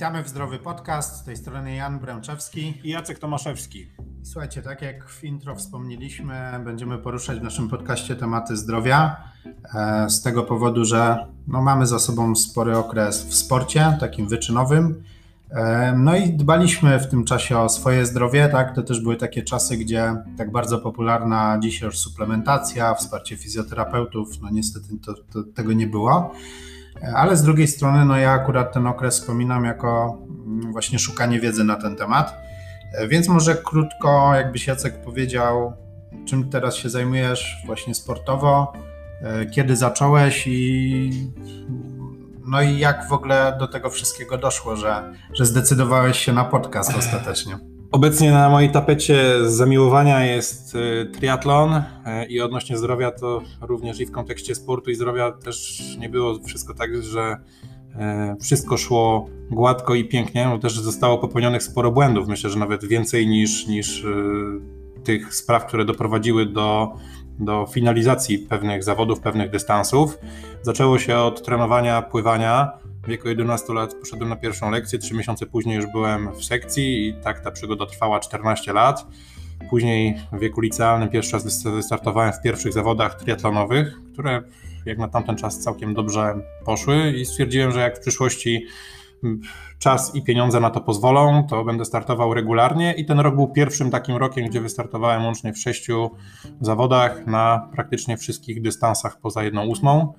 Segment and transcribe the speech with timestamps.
[0.00, 1.16] Witamy w Zdrowy Podcast.
[1.16, 3.86] Z tej strony Jan Bręczewski i Jacek Tomaszewski.
[4.22, 9.16] Słuchajcie, tak jak w intro wspomnieliśmy, będziemy poruszać w naszym podcaście tematy zdrowia.
[9.74, 15.02] E, z tego powodu, że no, mamy za sobą spory okres w sporcie, takim wyczynowym.
[15.50, 18.74] E, no i dbaliśmy w tym czasie o swoje zdrowie, tak?
[18.74, 24.50] To też były takie czasy, gdzie tak bardzo popularna dzisiaj już suplementacja, wsparcie fizjoterapeutów, no
[24.50, 26.34] niestety to, to, tego nie było.
[27.14, 31.64] Ale z drugiej strony, no ja akurat ten okres wspominam jako mm, właśnie szukanie wiedzy
[31.64, 32.34] na ten temat.
[32.94, 35.72] E, więc może krótko, jakbyś Jacek powiedział,
[36.26, 38.72] czym teraz się zajmujesz właśnie sportowo,
[39.22, 41.10] e, kiedy zacząłeś i
[42.46, 46.96] no i jak w ogóle do tego wszystkiego doszło, że, że zdecydowałeś się na podcast
[46.98, 47.69] ostatecznie?
[47.92, 51.82] Obecnie na mojej tapecie zamiłowania jest y, triatlon y,
[52.28, 56.74] i odnośnie zdrowia to również i w kontekście sportu i zdrowia też nie było wszystko
[56.74, 57.36] tak, że
[58.36, 62.28] y, wszystko szło gładko i pięknie, bo też zostało popełnionych sporo błędów.
[62.28, 64.04] Myślę, że nawet więcej niż, niż
[65.04, 66.92] tych spraw, które doprowadziły do,
[67.38, 70.18] do finalizacji pewnych zawodów, pewnych dystansów.
[70.62, 75.46] Zaczęło się od trenowania pływania w wieku 11 lat poszedłem na pierwszą lekcję, trzy miesiące
[75.46, 79.06] później już byłem w sekcji i tak ta przygoda trwała 14 lat.
[79.70, 84.42] Później w wieku licealnym pierwszy raz wystartowałem w pierwszych zawodach triatlonowych, które
[84.86, 86.34] jak na tamten czas całkiem dobrze
[86.64, 88.66] poszły i stwierdziłem, że jak w przyszłości
[89.78, 93.90] czas i pieniądze na to pozwolą, to będę startował regularnie i ten rok był pierwszym
[93.90, 96.10] takim rokiem, gdzie wystartowałem łącznie w sześciu
[96.60, 100.14] zawodach na praktycznie wszystkich dystansach poza jedną ósmą.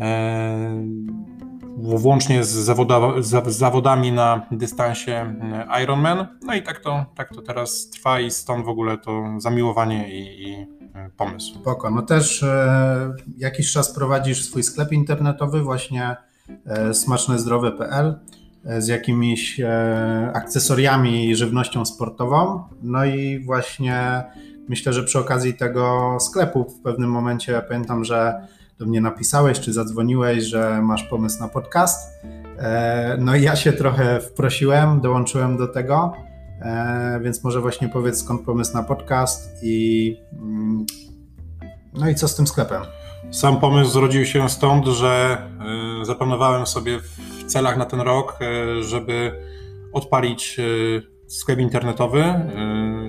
[0.00, 1.35] Eee
[1.76, 6.26] włącznie z, zawoda, z, zawodami na dystansie e, Ironman.
[6.42, 10.42] No i tak to, tak to teraz trwa i stąd w ogóle to zamiłowanie i,
[10.42, 10.54] i
[10.94, 11.54] e, pomysł.
[11.54, 11.90] Spoko.
[11.90, 16.16] No też e, jakiś czas prowadzisz swój sklep internetowy właśnie
[16.66, 18.18] e, smacznezdrowe.pl
[18.64, 22.62] e, z jakimiś e, akcesoriami i żywnością sportową.
[22.82, 24.24] No i właśnie
[24.68, 28.48] myślę, że przy okazji tego sklepu w pewnym momencie ja pamiętam, że
[28.78, 32.10] do mnie napisałeś, czy zadzwoniłeś, że masz pomysł na podcast.
[32.58, 36.12] E, no i ja się trochę wprosiłem, dołączyłem do tego,
[36.60, 40.86] e, więc może właśnie powiedz skąd pomysł na podcast i mm,
[41.94, 42.82] no i co z tym sklepem?
[43.30, 45.38] Sam pomysł zrodził się stąd, że
[46.02, 48.38] e, zaplanowałem sobie w celach na ten rok,
[48.80, 49.32] żeby
[49.92, 50.60] odpalić
[51.28, 52.24] sklep internetowy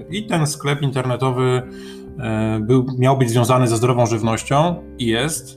[0.09, 1.61] i ten sklep internetowy
[2.61, 5.56] był, miał być związany ze zdrową żywnością i jest.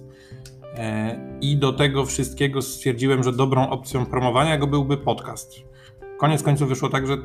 [0.80, 5.54] E, I do tego wszystkiego stwierdziłem, że dobrą opcją promowania go byłby podcast.
[6.18, 7.16] Koniec końców wyszło tak, że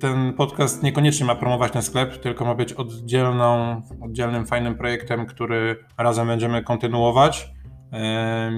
[0.00, 5.76] ten podcast niekoniecznie ma promować ten sklep, tylko ma być oddzielną, oddzielnym, fajnym projektem, który
[5.98, 7.50] razem będziemy kontynuować,
[7.92, 8.52] e,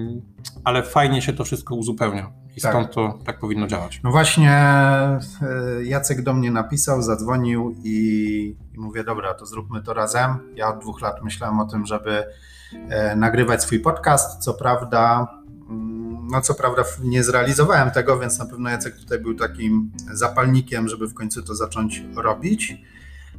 [0.65, 2.40] ale fajnie się to wszystko uzupełnia.
[2.57, 2.73] I tak.
[2.73, 4.01] stąd to tak powinno działać.
[4.05, 5.29] No właśnie, e,
[5.85, 10.39] Jacek do mnie napisał, zadzwonił i, i mówię, dobra, to zróbmy to razem.
[10.55, 12.25] Ja od dwóch lat myślałem o tym, żeby
[12.89, 14.45] e, nagrywać swój podcast.
[14.45, 15.29] Co prawda,
[15.71, 20.89] mm, no co prawda nie zrealizowałem tego, więc na pewno Jacek tutaj był takim zapalnikiem,
[20.89, 22.77] żeby w końcu to zacząć robić.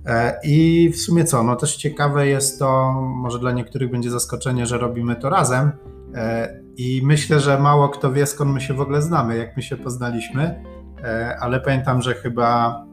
[0.05, 4.65] E, I w sumie co, no też ciekawe jest to, może dla niektórych będzie zaskoczenie,
[4.65, 5.71] że robimy to razem,
[6.15, 9.63] E, I myślę, że mało kto wie, skąd my się w ogóle znamy, jak my
[9.63, 10.63] się poznaliśmy,
[11.03, 12.83] e, ale pamiętam, że chyba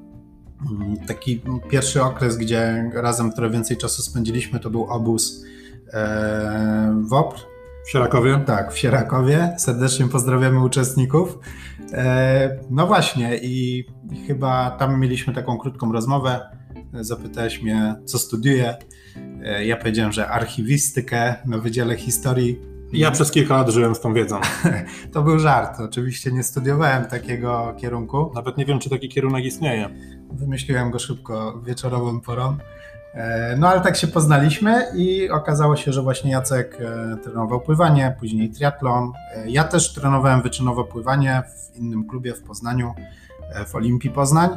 [0.71, 5.45] mm, taki pierwszy okres, gdzie razem trochę więcej czasu spędziliśmy, to był obóz
[5.93, 7.39] e, w OPR.
[7.87, 8.43] W Sierakowie?
[8.47, 9.55] Tak, w Sierakowie.
[9.59, 11.39] Serdecznie pozdrawiamy uczestników.
[12.71, 13.85] No właśnie, i
[14.27, 16.41] chyba tam mieliśmy taką krótką rozmowę.
[16.93, 18.77] Zapytałeś mnie, co studiuję.
[19.65, 24.41] Ja powiedziałem, że archiwistykę na Wydziale Historii ja przez kilka lat żyłem z tą wiedzą.
[25.13, 25.81] to był żart.
[25.81, 28.31] Oczywiście nie studiowałem takiego kierunku.
[28.35, 29.91] Nawet nie wiem, czy taki kierunek istnieje.
[30.33, 32.57] Wymyśliłem go szybko wieczorową porą.
[33.15, 38.17] E, no ale tak się poznaliśmy i okazało się, że właśnie Jacek e, trenował pływanie,
[38.21, 39.13] później triatlon.
[39.35, 42.95] E, ja też trenowałem wyczynowo pływanie w innym klubie w Poznaniu,
[43.67, 44.51] w Olimpii Poznań.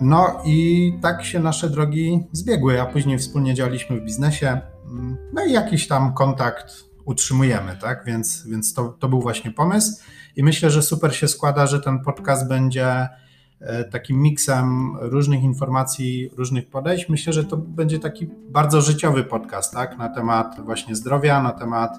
[0.00, 4.60] No i tak się nasze drogi zbiegły, a później wspólnie działaliśmy w biznesie.
[4.86, 8.04] Mm, no i jakiś tam kontakt utrzymujemy, tak?
[8.06, 10.02] Więc, więc to, to był właśnie pomysł
[10.36, 13.08] i myślę, że super się składa, że ten podcast będzie
[13.60, 17.08] e, takim miksem różnych informacji, różnych podejść.
[17.08, 19.98] Myślę, że to będzie taki bardzo życiowy podcast, tak?
[19.98, 21.98] Na temat właśnie zdrowia, na temat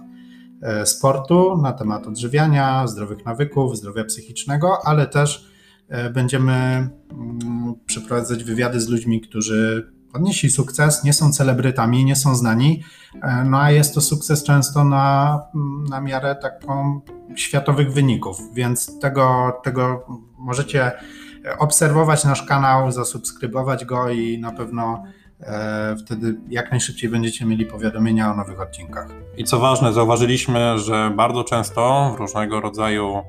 [0.61, 5.49] e, sportu, na temat odżywiania, zdrowych nawyków, zdrowia psychicznego, ale też
[5.87, 12.35] e, będziemy mm, przeprowadzać wywiady z ludźmi, którzy odnieśli sukces, nie są celebrytami, nie są
[12.35, 12.83] znani,
[13.21, 15.41] e, no a jest to sukces często na,
[15.89, 17.01] na miarę taką
[17.35, 20.05] światowych wyników, więc tego, tego
[20.37, 20.91] możecie
[21.59, 25.03] obserwować nasz kanał, zasubskrybować go i na pewno
[25.39, 29.07] e, wtedy jak najszybciej będziecie mieli powiadomienia o nowych odcinkach.
[29.37, 33.23] I co ważne, zauważyliśmy, że bardzo często w różnego rodzaju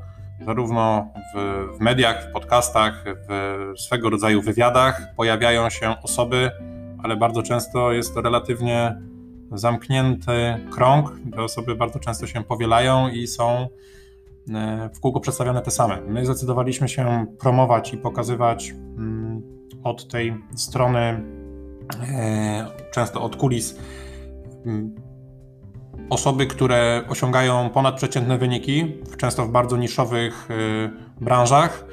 [0.47, 6.51] zarówno w, w, mediach, w podcastach, w swego rodzaju wywiadach pojawiają się osoby,
[7.05, 9.03] ale bardzo często jest to relatywnie
[9.53, 10.33] zamknięty
[10.71, 11.13] krąg.
[11.33, 13.69] Te osoby bardzo często się powielają i są
[14.55, 16.01] e, w kółko przedstawiane te same.
[16.01, 19.43] My zdecydowaliśmy się promować i pokazywać mm,
[19.83, 23.79] od tej strony, e, często od kulis,
[24.67, 24.95] mm,
[26.11, 31.87] osoby, które osiągają ponadprzeciętne wyniki, często w bardzo niszowych y, branżach,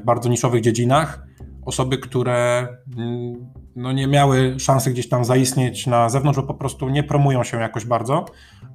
[0.00, 1.26] w bardzo niszowych dziedzinach,
[1.64, 6.88] osoby, które mm, no, nie miały szansy gdzieś tam zaistnieć na zewnątrz, bo po prostu
[6.88, 8.24] nie promują się jakoś bardzo,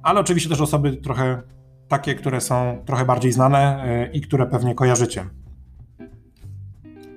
[0.02, 1.42] ale oczywiście też osoby trochę
[1.88, 5.24] takie, które są trochę bardziej znane y, i które pewnie kojarzycie.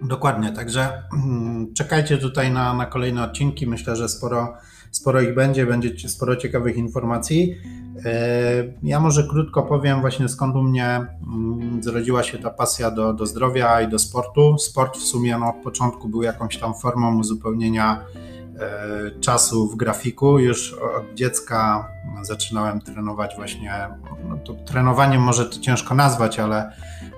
[0.02, 3.68] Dokładnie, także mm, czekajcie tutaj na, na kolejne odcinki.
[3.68, 4.54] Myślę, że sporo
[4.92, 7.56] sporo ich będzie, będzie sporo ciekawych informacji.
[8.06, 13.14] E, ja może krótko powiem właśnie skąd u mnie mm, zrodziła się ta pasja do,
[13.14, 14.58] do zdrowia i do sportu.
[14.58, 18.06] Sport w sumie no, od początku był jakąś tam formą uzupełnienia
[18.60, 20.40] e, czasu w grafiku.
[20.40, 21.88] Już od dziecka
[22.22, 23.90] zaczynałem trenować właśnie,
[24.30, 26.72] no to trenowaniem może to ciężko nazwać, ale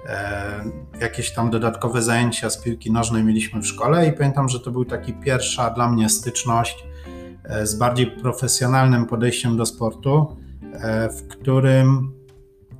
[0.05, 0.63] e,
[1.01, 4.85] jakieś tam dodatkowe zajęcia z piłki nożnej mieliśmy w szkole i pamiętam, że to był
[4.85, 6.85] taki pierwsza dla mnie styczność
[7.63, 10.37] z bardziej profesjonalnym podejściem do sportu,
[10.73, 12.11] e, w którym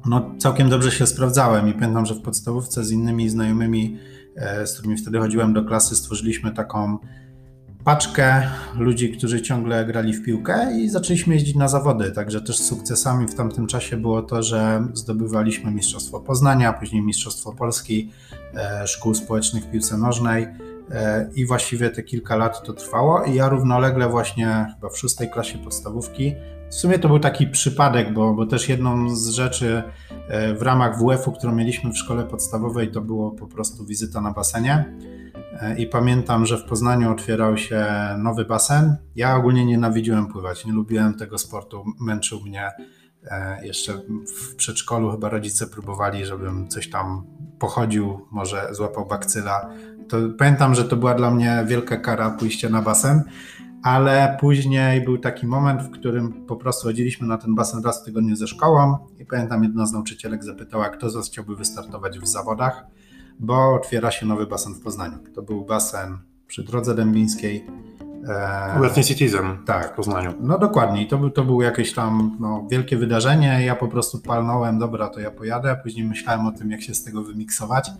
[0.06, 3.98] no, całkiem dobrze się sprawdzałem i pamiętam, że w podstawówce z innymi znajomymi,
[4.36, 6.98] e, z którymi wtedy chodziłem do klasy, stworzyliśmy taką
[7.84, 8.44] paczkę
[8.78, 12.12] ludzi, którzy ciągle grali w piłkę i zaczęliśmy jeździć na zawody.
[12.12, 18.12] Także też sukcesami w tamtym czasie było to, że zdobywaliśmy Mistrzostwo Poznania, później Mistrzostwo Polski,
[18.86, 20.48] Szkół Społecznych w piłce nożnej.
[20.94, 25.30] E, i właściwie te kilka lat to trwało i ja równolegle właśnie chyba w szóstej
[25.30, 26.34] klasie podstawówki,
[26.74, 29.84] w sumie to był taki przypadek, bo, bo też jedną z rzeczy
[30.28, 34.32] e, w ramach WF-u, którą mieliśmy w szkole podstawowej, to było po prostu wizyta na
[34.32, 34.96] basenie.
[35.62, 37.86] E, I pamiętam, że w Poznaniu otwierał się
[38.18, 38.98] nowy basen.
[39.16, 42.72] Ja ogólnie nienawidziłem pływać, nie lubiłem tego sportu, męczył mnie.
[43.62, 43.94] Jeszcze
[44.36, 47.26] w przedszkolu chyba rodzice próbowali, żebym coś tam
[47.60, 49.70] pochodził, może złapał bakcyla
[50.10, 53.24] to pamiętam, że to była dla mnie wielka kara pójście na basen,
[53.84, 58.06] ale później był taki moment, w którym po prostu chodziliśmy na ten basen raz w
[58.06, 62.28] tygodniu ze szkołą i pamiętam jedna z nauczycielek zapytała, kto z nas chciałby wystartować w
[62.28, 62.86] zawodach,
[63.40, 65.18] bo otwiera się nowy basen w Poznaniu.
[65.36, 66.18] To był basen
[66.48, 67.66] przy Drodze Dębińskiej.
[68.78, 70.34] Obecnie Citizen tak, w Poznaniu.
[70.40, 71.08] No dokładnie.
[71.08, 73.66] To, był, to był jakieś tam no, wielkie wydarzenie.
[73.66, 75.78] Ja po prostu palnąłem, dobra, to ja pojadę.
[75.84, 77.92] Później myślałem o tym, jak się z tego wymiksować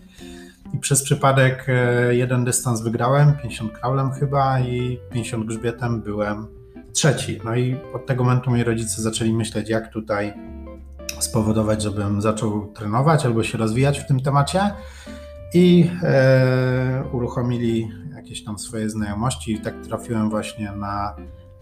[0.72, 6.46] i przez przypadek e, jeden dystans wygrałem, 50 kraulem chyba i 50 grzbietem byłem
[6.92, 7.40] trzeci.
[7.44, 10.34] No i od tego momentu moi rodzice zaczęli myśleć, jak tutaj
[11.20, 14.60] spowodować, żebym zaczął trenować albo się rozwijać w tym temacie.
[15.54, 19.52] I e, uruchomili jakieś tam swoje znajomości.
[19.52, 21.16] I tak trafiłem właśnie na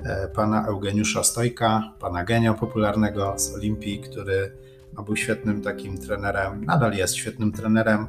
[0.04, 4.52] e, pana Eugeniusza Stojka, pana Genio popularnego z Olimpii, który
[4.96, 8.06] no, był świetnym takim trenerem, nadal jest świetnym trenerem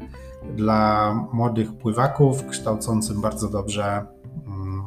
[0.56, 4.06] dla młodych pływaków, kształcącym bardzo dobrze
[4.48, 4.84] mm,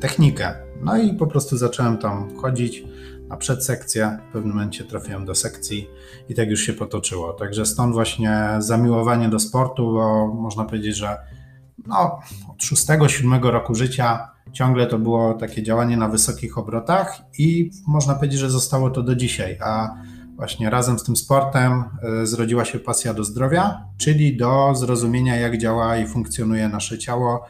[0.00, 0.54] technikę.
[0.82, 2.84] No i po prostu zacząłem tam chodzić
[3.28, 4.18] na przedsekcję.
[4.30, 5.88] W pewnym momencie trafiłem do sekcji
[6.28, 7.32] i tak już się potoczyło.
[7.32, 11.16] Także stąd właśnie zamiłowanie do sportu, bo można powiedzieć, że
[11.86, 18.14] no, od 6-7 roku życia ciągle to było takie działanie na wysokich obrotach i można
[18.14, 19.58] powiedzieć, że zostało to do dzisiaj.
[19.60, 19.94] A
[20.38, 21.84] właśnie razem z tym sportem
[22.22, 27.46] e, zrodziła się pasja do zdrowia, czyli do zrozumienia, jak działa i funkcjonuje nasze ciało,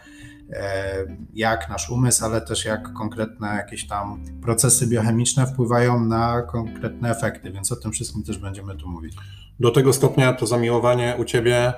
[0.52, 0.94] e,
[1.34, 7.52] jak nasz umysł, ale też jak konkretne jakieś tam procesy biochemiczne wpływają na konkretne efekty,
[7.52, 9.16] więc o tym wszystkim też będziemy tu mówić.
[9.60, 11.72] Do tego stopnia to zamiłowanie u Ciebie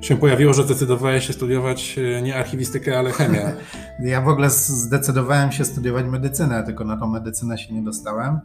[0.00, 3.52] się pojawiło, że zdecydowałeś się studiować e, nie archiwistykę, ale chemię.
[4.12, 8.40] ja w ogóle zdecydowałem się studiować medycynę, tylko na tą medycynę się nie dostałem.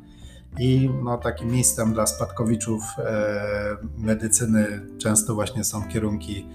[0.60, 6.48] I no, takim miejscem dla spadkowiczów e, medycyny często właśnie są kierunki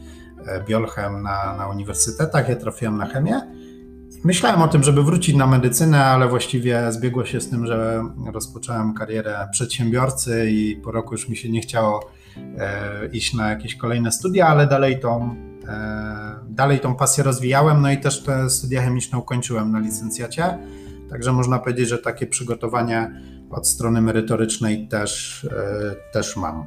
[0.46, 2.48] e, biolchem na, na uniwersytetach.
[2.48, 3.40] Ja trafiłem na chemię.
[4.24, 8.94] Myślałem o tym, żeby wrócić na medycynę, ale właściwie zbiegło się z tym, że rozpocząłem
[8.94, 12.10] karierę przedsiębiorcy i po roku już mi się nie chciało
[12.58, 15.36] e, iść na jakieś kolejne studia, ale dalej tą
[16.48, 20.58] dalej tą pasję rozwijałem, no i też te studia chemiczne ukończyłem na licencjacie.
[21.10, 23.20] Także można powiedzieć, że takie przygotowanie
[23.52, 25.46] od strony merytorycznej też,
[26.12, 26.66] też mam.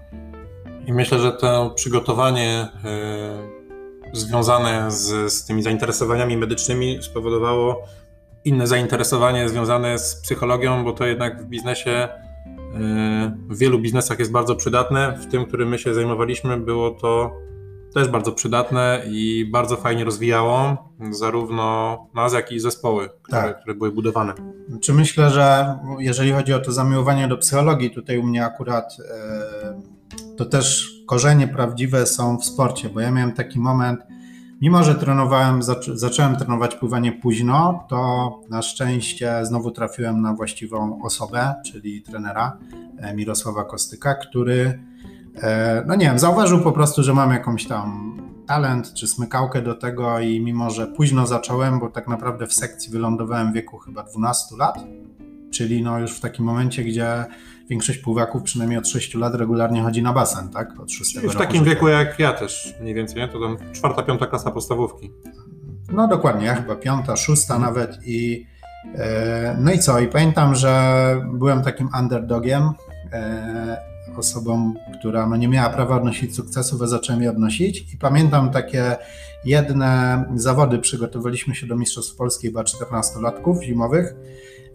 [0.86, 2.68] I myślę, że to przygotowanie
[4.14, 7.84] związane z, z tymi zainteresowaniami medycznymi spowodowało
[8.46, 12.10] inne zainteresowanie związane z psychologią, bo to jednak w biznesie, e,
[13.50, 15.18] w wielu biznesach jest bardzo przydatne.
[15.22, 17.32] W tym, którym my się zajmowaliśmy, było to
[17.96, 23.60] też bardzo przydatne i bardzo fajnie rozwijało zarówno nas, jak i zespoły, które, tak.
[23.60, 24.34] które były budowane.
[24.82, 30.36] Czy myślę, że jeżeli chodzi o to zamiłowanie do psychologii, tutaj u mnie akurat e,
[30.38, 34.00] to też korzenie prawdziwe są w sporcie, bo ja miałem taki moment,
[34.62, 35.60] Mimo, że trenowałem,
[35.94, 42.58] zacząłem trenować pływanie późno, to na szczęście znowu trafiłem na właściwą osobę, czyli trenera
[42.98, 44.80] e, Mirosława Kostyka, który,
[45.86, 50.20] no nie wiem, zauważył po prostu, że mam jakąś tam talent czy smykałkę do tego
[50.20, 54.56] i mimo, że późno zacząłem, bo tak naprawdę w sekcji wylądowałem w wieku chyba 12
[54.58, 54.80] lat,
[55.52, 57.26] czyli no już w takim momencie, gdzie
[57.70, 60.80] większość pływaków przynajmniej od 6 lat regularnie chodzi na basen, tak?
[60.80, 61.70] Od 6 Już w takim życia.
[61.70, 63.28] wieku jak ja też mniej więcej, nie?
[63.28, 65.12] to tam czwarta, piąta klasa podstawówki.
[65.92, 68.48] No dokładnie, ja chyba piąta, szósta nawet i
[68.96, 70.00] e, no i co?
[70.00, 70.96] I pamiętam, że
[71.34, 72.70] byłem takim underdogiem,
[73.14, 73.78] e,
[74.20, 77.94] osobą, która no nie miała prawa odnosić sukcesów, a zacząłem je odnosić.
[77.94, 78.96] I pamiętam takie
[79.46, 84.16] jedne zawody, przygotowaliśmy się do Mistrzostw Polski chyba 14-latków zimowych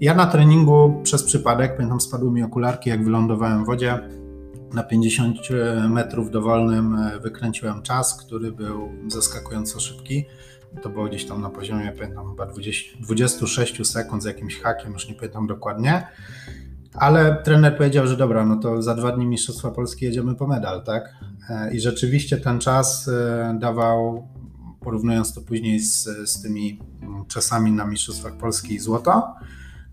[0.01, 3.99] ja na treningu przez przypadek, pamiętam, spadły mi okularki, jak wylądowałem w wodzie.
[4.73, 5.39] Na 50
[5.89, 10.25] metrów dowolnym e, wykręciłem czas, który był zaskakująco szybki.
[10.83, 15.09] To było gdzieś tam na poziomie, pamiętam, chyba 20, 26 sekund z jakimś hakiem, już
[15.09, 16.07] nie pamiętam dokładnie.
[17.01, 20.85] Ale trener powiedział, że dobra, no to za dwa dni Mistrzostwa Polski jedziemy po medal,
[20.85, 21.15] tak?
[21.51, 24.29] E, I rzeczywiście ten czas e, dawał,
[24.81, 26.79] porównując to później z, z tymi
[27.29, 29.35] czasami na Mistrzostwach Polski, złoto.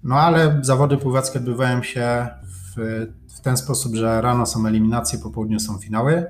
[0.04, 5.30] No ale zawody pływackie odbywają się w, w ten sposób, że rano są eliminacje, po
[5.30, 6.26] południu są finały.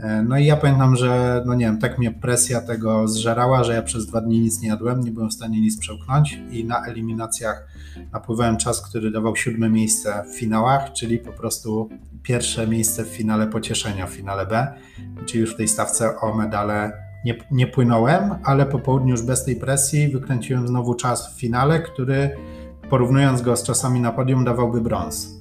[0.00, 3.74] E, no i ja pamiętam, że no nie wiem, tak mnie presja tego zżerała, że
[3.74, 6.86] ja przez dwa dni nic nie jadłem, nie byłem w stanie nic przełknąć i na
[6.86, 7.68] eliminacjach
[8.12, 11.88] napływałem czas, który dawał siódme miejsce w finałach, czyli po prostu
[12.22, 14.66] pierwsze miejsce w finale pocieszenia, w finale B,
[15.26, 16.92] czyli już w tej stawce o medale
[17.24, 21.80] nie, nie płynąłem, ale po południu już bez tej presji wykręciłem znowu czas w finale,
[21.80, 22.30] który
[22.90, 25.35] porównując go z czasami na podium, dawałby brąz.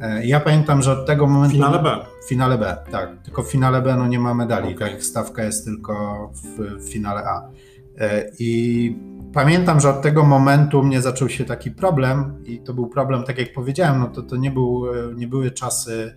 [0.00, 1.56] E, ja pamiętam, że od tego momentu.
[1.56, 1.96] Finale B.
[2.24, 3.22] W finale B, tak.
[3.22, 4.90] Tylko w finale B no nie ma medali, okay.
[4.90, 5.02] tak?
[5.02, 7.50] Stawka jest tylko w, w finale A.
[7.98, 8.96] E, I
[9.32, 13.38] pamiętam, że od tego momentu mnie zaczął się taki problem, i to był problem, tak
[13.38, 16.14] jak powiedziałem, no to, to nie, był, e, nie były czasy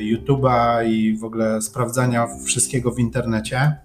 [0.00, 3.76] YouTube'a i w ogóle sprawdzania wszystkiego w internecie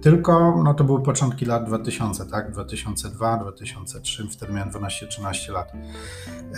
[0.00, 2.52] tylko no to były początki lat 2000, tak?
[2.52, 5.72] 2002, 2003, wtedy miałem 12-13 lat.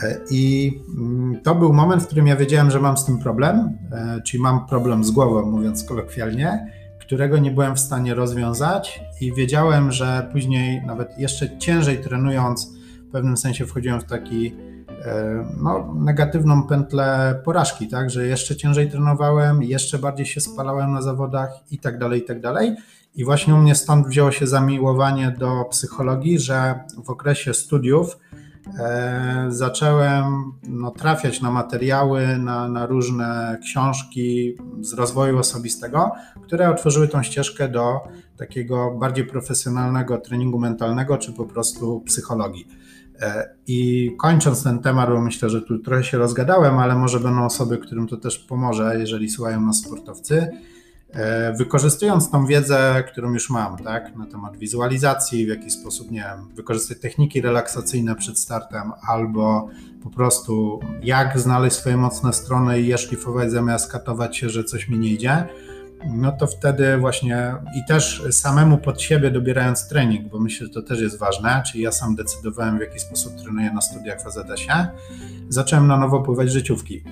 [0.02, 3.79] E, I mm, to był moment, w którym ja wiedziałem, że mam z tym problem,
[3.93, 6.67] e, czyli mam problem z głową, mówiąc kolokwialnie,
[7.11, 12.73] którego nie byłem w stanie rozwiązać i wiedziałem, że później nawet jeszcze ciężej trenując,
[13.09, 14.57] w pewnym sensie wchodziłem w taki
[15.05, 21.02] e, no, negatywną pętlę porażki, tak, że jeszcze ciężej trenowałem, jeszcze bardziej się spalałem na
[21.02, 22.76] zawodach i tak dalej, i tak dalej.
[23.14, 28.19] I właśnie u mnie stąd wzięło się zamiłowanie do psychologii, że w okresie studiów
[28.79, 36.11] e, zacząłem no, trafiać na materiały, na, na różne książki z rozwoju osobistego,
[36.43, 38.00] które otworzyły tą ścieżkę do
[38.37, 42.69] takiego bardziej profesjonalnego treningu mentalnego, czy po prostu psychologii.
[43.21, 47.45] E, I kończąc ten temat, bo myślę, że tu trochę się rozgadałem, ale może będą
[47.45, 50.49] osoby, którym to też pomoże, jeżeli słuchają nas sportowcy
[51.59, 56.55] wykorzystując tą wiedzę, którą już mam, tak, na temat wizualizacji, w jaki sposób, nie wiem,
[56.55, 59.69] wykorzystać techniki relaksacyjne przed startem, albo
[60.02, 64.88] po prostu jak znaleźć swoje mocne strony i je szlifować zamiast katować się, że coś
[64.88, 65.47] mi nie idzie,
[66.07, 70.83] no to wtedy właśnie i też samemu pod siebie dobierając trening, bo myślę, że to
[70.83, 74.88] też jest ważne, czyli ja sam decydowałem, w jaki sposób trenuję na studiach w AZS-ie,
[75.49, 77.05] zacząłem na nowo pływać życiówki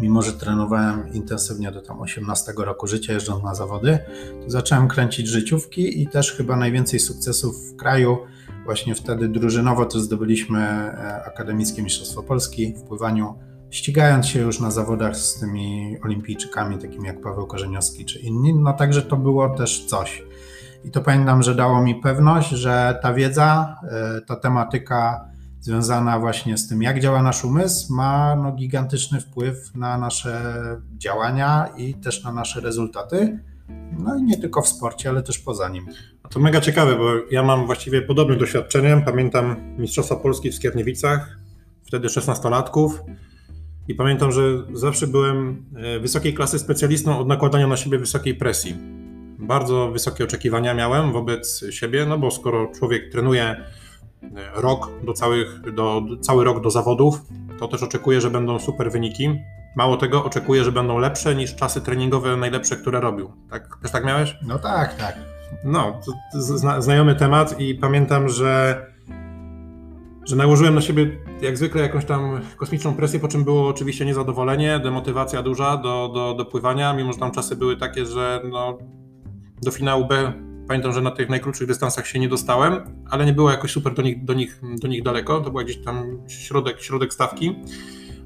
[0.00, 3.98] mimo że trenowałem intensywnie do tam 18 roku życia, jeżdżąc na zawody,
[4.44, 8.18] to zacząłem kręcić życiówki i też chyba najwięcej sukcesów w kraju.
[8.64, 13.34] Właśnie wtedy drużynowo to zdobyliśmy e, Akademickie Mistrzostwo Polski w pływaniu,
[13.70, 18.54] ścigając się już na zawodach z tymi olimpijczykami, takimi jak Paweł Korzeniowski czy inni.
[18.54, 20.22] No także to było też coś.
[20.84, 25.29] I to pamiętam, że dało mi pewność, że ta wiedza, e, ta tematyka
[25.60, 30.56] związana właśnie z tym, jak działa nasz umysł, ma no, gigantyczny wpływ na nasze
[30.98, 33.38] działania i też na nasze rezultaty,
[33.98, 35.86] No i nie tylko w sporcie, ale też poza nim.
[36.30, 39.02] To mega ciekawe, bo ja mam właściwie podobne doświadczenie.
[39.04, 41.38] Pamiętam Mistrzostwa Polski w Skierniewicach,
[41.84, 42.90] wtedy 16-latków.
[43.88, 48.76] I pamiętam, że zawsze byłem e, wysokiej klasy specjalistą od nakładania na siebie wysokiej presji.
[49.38, 53.64] Bardzo wysokie oczekiwania miałem wobec siebie, no bo skoro człowiek trenuje
[54.54, 57.20] rok do całych, do, cały rok do zawodów,
[57.58, 59.38] to też oczekuje, że będą super wyniki.
[59.76, 63.32] Mało tego, oczekuje, że będą lepsze niż czasy treningowe najlepsze, które robił.
[63.50, 63.78] Tak?
[63.82, 64.36] Też tak miałeś?
[64.42, 65.16] No tak, tak.
[65.64, 66.00] No,
[66.34, 68.86] zna, znajomy temat i pamiętam, że
[70.26, 74.78] że nałożyłem na siebie jak zwykle jakąś tam kosmiczną presję, po czym było oczywiście niezadowolenie,
[74.78, 78.78] demotywacja duża do, do, do pływania, mimo że tam czasy były takie, że no,
[79.62, 80.32] do finału B
[80.70, 82.74] pamiętam, że na tych najkrótszych dystansach się nie dostałem,
[83.10, 85.84] ale nie było jakoś super do nich, do nich, do nich daleko, to był gdzieś
[85.84, 87.56] tam środek, środek stawki.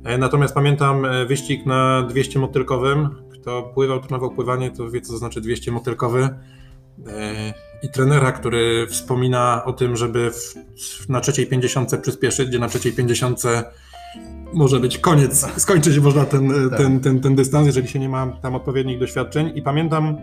[0.04, 5.12] E, natomiast pamiętam e, wyścig na 200 motylkowym, kto pływał, trenował pływanie, to wie co
[5.12, 6.28] to znaczy 200 motylkowy
[7.08, 12.68] E, i trenera, który wspomina o tym, żeby w, na trzeciej pięćdziesiątce przyspieszyć, gdzie na
[12.68, 13.64] trzeciej pięćdziesiątce
[14.52, 16.78] może być koniec, skończy się można ten, tak.
[16.78, 19.52] ten, ten, ten dystans, jeżeli się nie ma tam odpowiednich doświadczeń.
[19.54, 20.16] I pamiętam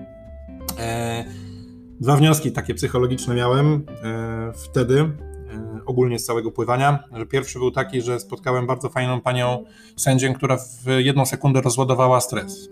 [2.01, 7.03] dwa wnioski takie psychologiczne miałem e, wtedy, e, ogólnie z całego pływania.
[7.17, 9.63] Że pierwszy był taki, że spotkałem bardzo fajną panią
[9.95, 12.69] sędzię, która w jedną sekundę rozładowała stres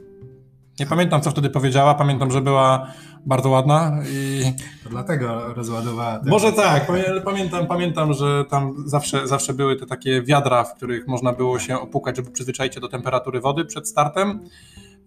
[0.80, 1.96] nie pamiętam, co wtedy powiedziała.
[1.96, 2.88] Pamiętam, że była
[3.26, 4.44] bardzo ładna i.
[4.84, 6.22] To dlatego rozładowała.
[6.26, 6.92] Może tak,
[7.26, 11.80] pamiętam, pamiętam, że tam zawsze, zawsze były te takie wiadra, w których można było się
[11.80, 14.40] opukać, żeby przyzwyczaić się do temperatury wody przed startem.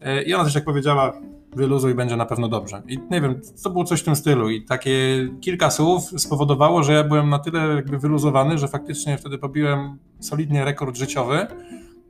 [0.00, 1.12] E, I ona też jak powiedziała,
[1.56, 2.82] wyluzuj, będzie na pewno dobrze.
[2.88, 4.50] I nie wiem, to było coś w tym stylu.
[4.50, 4.92] I takie
[5.40, 10.64] kilka słów spowodowało, że ja byłem na tyle jakby wyluzowany, że faktycznie wtedy pobiłem solidnie
[10.64, 11.46] rekord życiowy,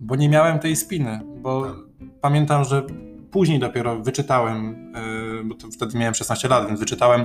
[0.00, 1.20] bo nie miałem tej spiny.
[1.42, 1.66] Bo
[2.20, 2.82] pamiętam, że
[3.30, 4.92] później dopiero wyczytałem,
[5.40, 7.25] e, bo wtedy miałem 16 lat, więc wyczytałem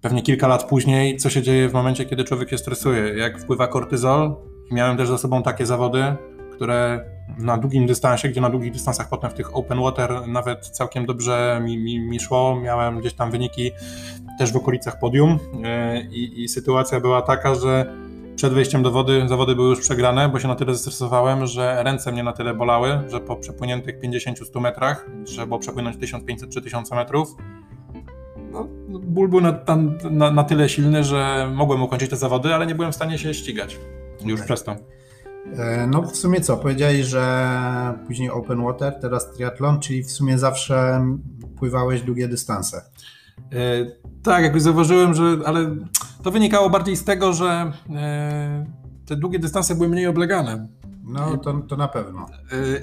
[0.00, 3.66] pewnie kilka lat później, co się dzieje w momencie, kiedy człowiek się stresuje, jak wpływa
[3.66, 4.34] kortyzol.
[4.70, 6.04] I miałem też za sobą takie zawody,
[6.52, 7.04] które
[7.38, 11.60] na długim dystansie, gdzie na długich dystansach potem w tych open water nawet całkiem dobrze
[11.64, 12.60] mi, mi, mi szło.
[12.60, 13.70] Miałem gdzieś tam wyniki
[14.38, 17.96] też w okolicach podium e, i, i sytuacja była taka, że
[18.36, 22.12] przed wejściem do wody zawody były już przegrane, bo się na tyle zestresowałem, że ręce
[22.12, 27.36] mnie na tyle bolały, że po przepłyniętych 50-100 metrach, trzeba było przepłynąć 1500-3000 metrów,
[28.52, 29.58] no, ból był na,
[30.10, 33.34] na, na, tyle silny, że mogłem ukończyć te zawody, ale nie byłem w stanie się
[33.34, 33.78] ścigać
[34.24, 34.76] już przez to.
[35.58, 40.38] E, no w sumie co, powiedziałeś, że później open water, teraz triatlon, czyli w sumie
[40.38, 41.06] zawsze
[41.58, 42.82] pływałeś długie dystanse.
[43.52, 43.86] E,
[44.22, 45.76] tak, jakby zauważyłem, że ale
[46.22, 48.66] to wynikało bardziej z tego, że e,
[49.06, 50.68] te długie dystanse były mniej oblegane.
[51.04, 52.26] No, to, to na pewno.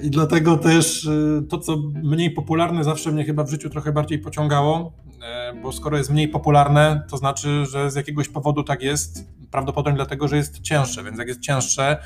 [0.02, 1.08] I dlatego też
[1.48, 4.92] to, co mniej popularne, zawsze mnie chyba w życiu trochę bardziej pociągało,
[5.62, 10.28] bo skoro jest mniej popularne, to znaczy, że z jakiegoś powodu tak jest, prawdopodobnie dlatego,
[10.28, 11.96] że jest cięższe, więc jak jest cięższe,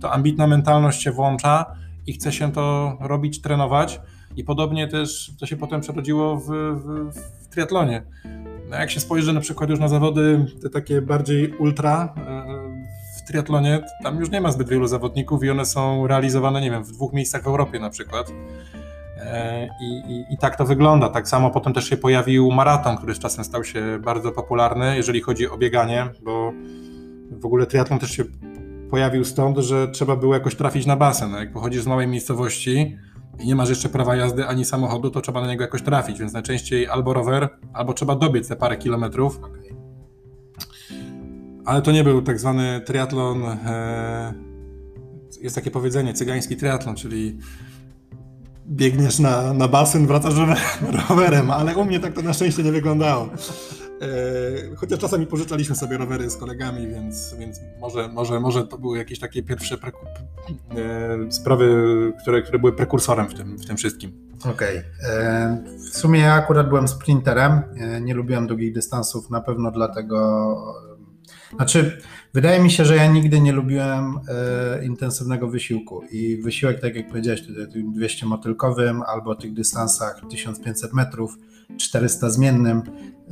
[0.00, 1.66] to ambitna mentalność się włącza
[2.06, 4.00] i chce się to robić, trenować.
[4.36, 8.02] I podobnie też to się potem przerodziło w, w, w triatlonie.
[8.70, 12.44] No jak się spojrzy na przykład już na zawody te takie bardziej ultra e,
[13.18, 16.84] w triatlonie, tam już nie ma zbyt wielu zawodników i one są realizowane, nie wiem,
[16.84, 18.32] w dwóch miejscach w Europie na przykład.
[19.20, 21.08] E, I, i, I, tak to wygląda.
[21.08, 25.20] Tak samo potem też się pojawił maraton, który z czasem stał się bardzo popularny, jeżeli
[25.20, 26.52] chodzi o bieganie, bo
[27.30, 28.24] w ogóle triatlon też się
[28.90, 31.32] pojawił stąd, że trzeba było jakoś trafić na basen.
[31.32, 32.96] Jak pochodzisz z małej miejscowości,
[33.40, 36.32] i nie masz jeszcze prawa jazdy ani samochodu, to trzeba na niego jakoś trafić, więc
[36.32, 39.40] najczęściej albo rower, albo trzeba dobiec te parę kilometrów.
[41.64, 43.44] Ale to nie był tak zwany triatlon.
[43.44, 44.34] E,
[45.40, 47.38] jest takie powiedzenie, cygański triatlon, czyli
[48.70, 50.34] biegniesz na, na basen, wracasz
[51.08, 53.28] rowerem, ale u mnie tak to na szczęście nie wyglądało.
[54.02, 58.98] E, chociaż czasami pożyczaliśmy sobie rowery z kolegami, więc, więc może, może, może to były
[58.98, 61.66] jakieś takie pierwsze e, sprawy,
[62.22, 64.12] które, które były prekursorem w tym, w tym wszystkim.
[64.38, 64.78] Okej.
[64.78, 65.10] Okay.
[65.10, 67.62] E, w sumie ja akurat byłem sprinterem.
[68.00, 70.89] Nie lubiłem długich dystansów, na pewno dlatego.
[71.56, 72.00] Znaczy,
[72.34, 74.20] wydaje mi się, że ja nigdy nie lubiłem
[74.82, 80.92] intensywnego wysiłku i wysiłek, tak jak powiedziałeś, tutaj tym 200 motylkowym albo tych dystansach 1500
[80.92, 81.38] metrów,
[81.78, 82.82] 400 zmiennym,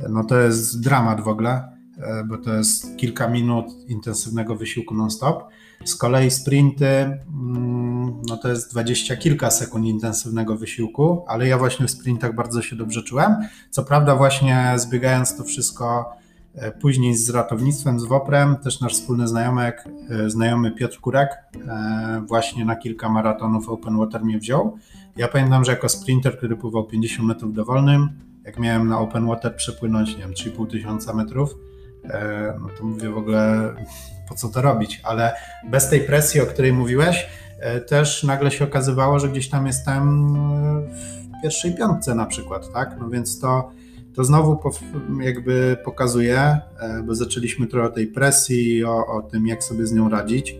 [0.09, 5.43] no to jest dramat w ogóle, e, bo to jest kilka minut intensywnego wysiłku non-stop.
[5.85, 11.87] Z kolei sprinty, mm, no to jest dwadzieścia kilka sekund intensywnego wysiłku, ale ja właśnie
[11.87, 13.35] w sprintach bardzo się dobrze czułem.
[13.69, 16.18] Co prawda właśnie zbiegając to wszystko E,
[16.81, 22.65] później z ratownictwem, z WOPRem, też nasz wspólny znajomek, e, znajomy Piotr Kurek e, właśnie
[22.65, 24.77] na kilka maratonów open water mnie wziął.
[25.17, 28.09] Ja pamiętam, że jako sprinter, który pływał 50 metrów dowolnym,
[28.45, 31.55] jak miałem na open water przepłynąć, nie wiem, 3,5 tysiąca metrów,
[32.61, 33.73] no to mówię w ogóle
[34.29, 35.33] po co to robić, ale
[35.69, 37.27] bez tej presji, o której mówiłeś,
[37.87, 40.33] też nagle się okazywało, że gdzieś tam jestem
[41.39, 42.95] w pierwszej piątce na przykład, tak?
[42.99, 43.71] No więc to
[44.13, 44.59] to znowu
[45.21, 49.93] jakby pokazuje, e, bo zaczęliśmy trochę o tej presji, o, o tym, jak sobie z
[49.93, 50.55] nią radzić,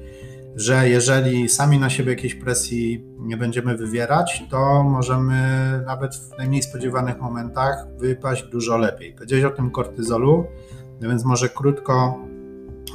[0.55, 5.41] że jeżeli sami na siebie jakiejś presji nie będziemy wywierać, to możemy
[5.85, 9.13] nawet w najmniej spodziewanych momentach wypaść dużo lepiej.
[9.13, 10.45] Powiedziałeś o tym kortyzolu,
[11.01, 12.19] no więc może krótko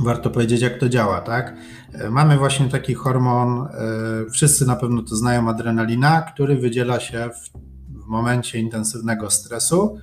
[0.01, 1.57] warto powiedzieć, jak to działa, tak?
[1.93, 7.31] E, mamy właśnie taki hormon, e, wszyscy na pewno to znają, adrenalina, który wydziela się
[7.31, 7.59] w,
[8.05, 9.99] w momencie intensywnego stresu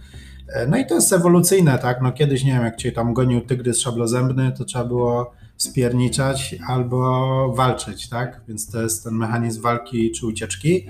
[0.67, 2.01] no i to jest ewolucyjne, tak?
[2.01, 7.53] No kiedyś, nie wiem, jak cię tam gonił tygrys szablozębny, to trzeba było spierniczać albo
[7.55, 8.41] walczyć, tak?
[8.47, 10.85] Więc to jest ten mechanizm walki czy ucieczki.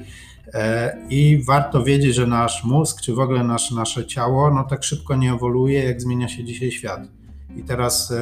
[0.54, 4.84] E, I warto wiedzieć, że nasz mózg, czy w ogóle nasz, nasze ciało, no tak
[4.84, 7.02] szybko nie ewoluuje, jak zmienia się dzisiaj świat.
[7.56, 8.16] I teraz e,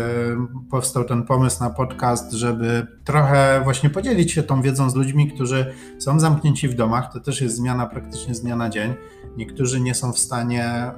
[0.71, 5.73] powstał ten pomysł na podcast, żeby trochę właśnie podzielić się tą wiedzą z ludźmi, którzy
[5.99, 7.13] są zamknięci w domach.
[7.13, 8.93] To też jest zmiana praktycznie z dnia na dzień.
[9.37, 10.93] Niektórzy nie są w stanie e,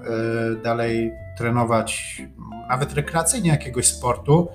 [0.63, 2.21] dalej trenować
[2.69, 4.47] nawet rekreacyjnie jakiegoś sportu.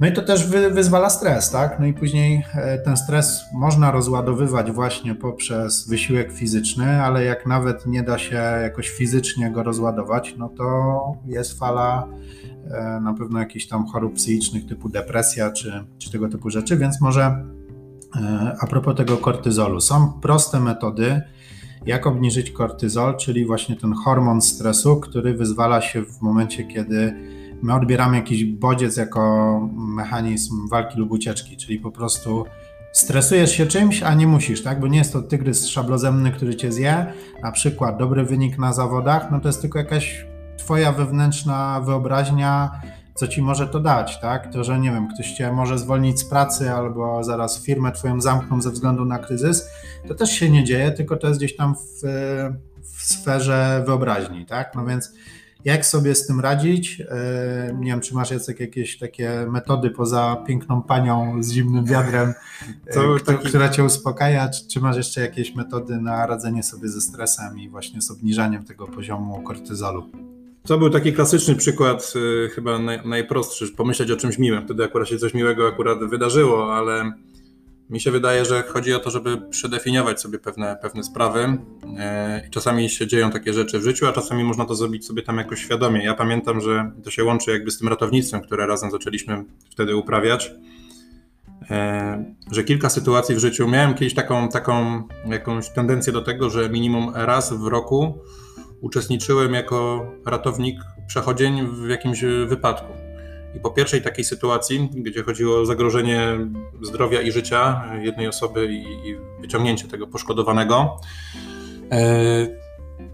[0.00, 1.80] No i to też wy, wyzwala stres, tak?
[1.80, 7.86] No i później e, ten stres można rozładowywać właśnie poprzez wysiłek fizyczny, ale jak nawet
[7.86, 12.08] nie da się jakoś fizycznie go rozładować, no to jest fala
[12.70, 17.00] e, na pewno jakichś tam chorób psychicznych typu depresja czy, czy tego typu rzeczy, więc
[17.00, 17.44] może
[18.60, 21.22] a propos tego kortyzolu, są proste metody,
[21.86, 27.14] jak obniżyć kortyzol, czyli właśnie ten hormon stresu, który wyzwala się w momencie, kiedy
[27.62, 32.44] my odbieramy jakiś bodziec jako mechanizm walki lub ucieczki, czyli po prostu
[32.92, 34.80] stresujesz się czymś, a nie musisz, tak?
[34.80, 37.06] Bo nie jest to tygrys szablozemny, który cię zje.
[37.42, 42.80] Na przykład dobry wynik na zawodach, no to jest tylko jakaś twoja wewnętrzna wyobraźnia,
[43.14, 44.52] co ci może to dać, tak?
[44.52, 48.62] To, że nie wiem, ktoś cię może zwolnić z pracy albo zaraz firmę twoją zamkną
[48.62, 49.68] ze względu na kryzys,
[50.08, 52.02] to też się nie dzieje, tylko to jest gdzieś tam w,
[52.82, 54.74] w sferze wyobraźni, tak?
[54.74, 55.12] No więc
[55.64, 57.00] jak sobie z tym radzić?
[57.00, 62.28] E, nie wiem, czy masz Jacek jakieś takie metody poza piękną panią z zimnym wiadrem,
[62.86, 67.00] e, to, która cię uspokaja, czy, czy masz jeszcze jakieś metody na radzenie sobie ze
[67.00, 70.33] stresem i właśnie z obniżaniem tego poziomu kortyzolu?
[70.66, 74.64] To był taki klasyczny przykład, y, chyba naj, najprostszy, pomyśleć o czymś miłym.
[74.64, 77.12] Wtedy akurat się coś miłego akurat wydarzyło, ale
[77.90, 81.40] mi się wydaje, że chodzi o to, żeby przedefiniować sobie pewne, pewne sprawy.
[81.44, 85.22] Y, I czasami się dzieją takie rzeczy w życiu, a czasami można to zrobić sobie
[85.22, 86.04] tam jakoś świadomie.
[86.04, 90.50] Ja pamiętam, że to się łączy jakby z tym ratownictwem, które razem zaczęliśmy wtedy uprawiać.
[91.62, 91.66] Y,
[92.50, 97.12] że kilka sytuacji w życiu miałem kiedyś taką, taką jakąś tendencję do tego, że minimum
[97.14, 98.18] raz w roku
[98.80, 103.04] uczestniczyłem jako ratownik przechodzień w jakimś wypadku.
[103.56, 106.38] I po pierwszej takiej sytuacji, gdzie chodziło o zagrożenie
[106.82, 110.96] zdrowia i życia jednej osoby i, wyciągnięcie tego poszkodowanego,
[111.92, 112.46] e,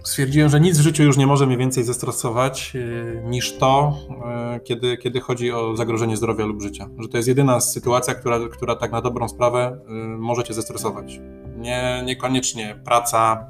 [0.03, 4.61] stwierdziłem, że nic w życiu już nie może mnie więcej zestresować e, niż to, e,
[4.61, 6.88] kiedy, kiedy chodzi o zagrożenie zdrowia lub życia.
[6.99, 9.81] Że to jest jedyna sytuacja, która, która tak na dobrą sprawę
[10.18, 11.20] może cię zestresować.
[11.57, 13.46] Nie, niekoniecznie praca,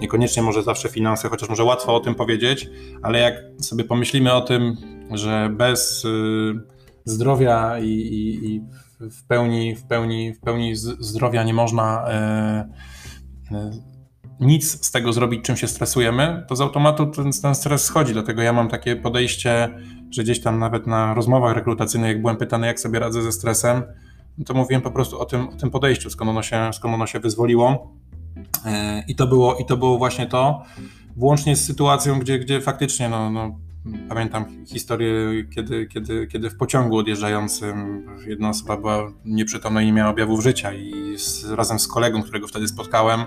[0.00, 2.70] Niekoniecznie może zawsze finanse, chociaż może łatwo o tym powiedzieć,
[3.02, 4.76] ale jak sobie pomyślimy o tym,
[5.10, 6.54] że bez y,
[7.04, 8.60] zdrowia i, i, i
[9.00, 12.68] w, pełni, w, pełni, w pełni zdrowia nie można e,
[13.52, 13.70] e,
[14.40, 18.12] nic z tego zrobić, czym się stresujemy, to z automatu ten, ten stres schodzi.
[18.12, 19.78] Dlatego ja mam takie podejście,
[20.10, 23.82] że gdzieś tam nawet na rozmowach rekrutacyjnych, jak byłem pytany, jak sobie radzę ze stresem,
[24.46, 27.20] to mówiłem po prostu o tym, o tym podejściu, skąd ono się, skąd ono się
[27.20, 27.94] wyzwoliło.
[28.64, 30.62] E, I to było, i to było właśnie to,
[31.16, 33.58] włącznie z sytuacją, gdzie, gdzie faktycznie, no, no,
[34.08, 35.14] pamiętam historię,
[35.54, 40.72] kiedy, kiedy, kiedy w pociągu odjeżdżającym jedna osoba była nieprzytomna i nie miała objawów życia
[40.72, 43.20] i z, razem z kolegą, którego wtedy spotkałem,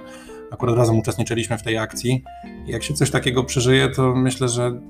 [0.51, 2.23] akurat razem uczestniczyliśmy w tej akcji.
[2.67, 4.81] I jak się coś takiego przeżyje, to myślę, że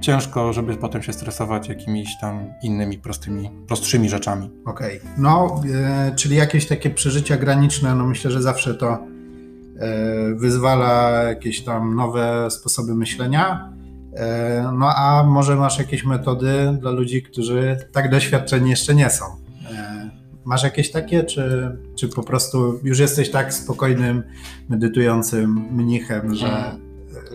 [0.00, 4.50] ciężko, żeby potem się stresować jakimiś tam innymi prostymi, prostszymi rzeczami.
[4.64, 5.10] Okej, okay.
[5.18, 11.64] no, e, czyli jakieś takie przeżycia graniczne, no myślę, że zawsze to e, wyzwala jakieś
[11.64, 13.72] tam nowe sposoby myślenia.
[14.16, 19.24] E, no a może masz jakieś metody dla ludzi, którzy tak doświadczeni jeszcze nie są?
[19.70, 20.10] E,
[20.44, 24.22] masz jakieś takie, czy, czy po prostu już jesteś tak spokojnym,
[24.68, 26.76] medytującym mnichem, że,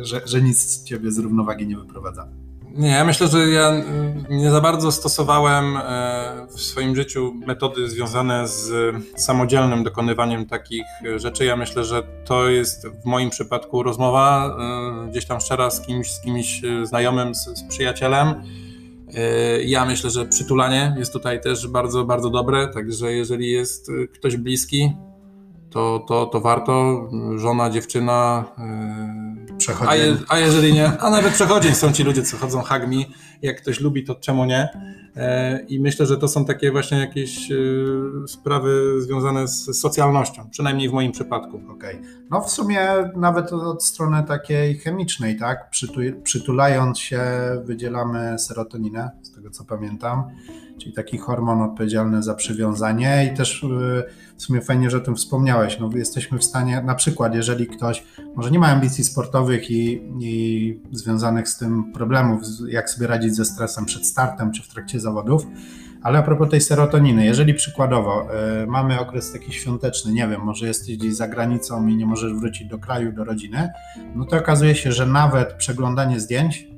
[0.02, 2.45] że, że nic ciebie z równowagi nie wyprowadza?
[2.76, 3.74] Nie, ja myślę, że ja
[4.30, 10.84] nie za bardzo stosowałem e, w swoim życiu metody związane z samodzielnym dokonywaniem takich
[11.16, 11.46] rzeczy.
[11.46, 14.58] Ja myślę, że to jest w moim przypadku rozmowa
[15.06, 18.28] e, gdzieś tam szczera z kimś, z kimś znajomym, z, z przyjacielem.
[18.28, 24.38] E, ja myślę, że przytulanie jest tutaj też bardzo, bardzo dobre, także jeżeli jest ktoś
[24.38, 24.92] bliski,
[25.70, 27.08] to, to, to warto.
[27.36, 28.46] Żona, dziewczyna.
[29.66, 29.90] Przechodzień.
[29.92, 33.06] A, je, a jeżeli nie, a nawet przechodzień są ci ludzie, co chodzą hagmi.
[33.42, 34.70] Jak ktoś lubi, to czemu nie?
[35.16, 37.56] E, I myślę, że to są takie właśnie jakieś e,
[38.28, 41.62] sprawy związane z socjalnością, przynajmniej w moim przypadku.
[41.70, 41.96] Okej.
[41.96, 42.28] Okay.
[42.32, 45.70] No w sumie nawet od strony takiej chemicznej, tak?
[46.24, 47.22] Przytulając się
[47.64, 50.24] wydzielamy serotoninę, z tego co pamiętam
[50.78, 54.04] czyli taki hormon odpowiedzialny za przywiązanie i też y,
[54.38, 55.80] w sumie fajnie, że o tym wspomniałeś.
[55.80, 58.04] No, jesteśmy w stanie, na przykład, jeżeli ktoś
[58.36, 63.46] może nie ma ambicji sportowych i, i związanych z tym problemów, jak sobie radzić ze
[63.46, 65.48] stresem przed startem czy w trakcie zawodów,
[66.06, 68.28] ale a propos tej serotoniny, jeżeli przykładowo
[68.64, 72.34] y, mamy okres taki świąteczny, nie wiem, może jesteś gdzieś za granicą i nie możesz
[72.34, 73.70] wrócić do kraju, do rodziny,
[74.16, 76.75] no to okazuje się, że nawet przeglądanie zdjęć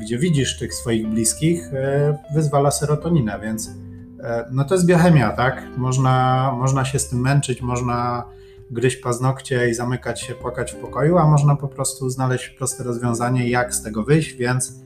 [0.00, 3.70] gdzie widzisz tych swoich bliskich, e, wyzwala serotoninę, więc
[4.22, 5.66] e, no to jest biochemia, tak?
[5.76, 8.24] Można, można się z tym męczyć, można
[8.70, 13.50] gryźć paznokcie i zamykać się, płakać w pokoju, a można po prostu znaleźć proste rozwiązanie,
[13.50, 14.82] jak z tego wyjść, więc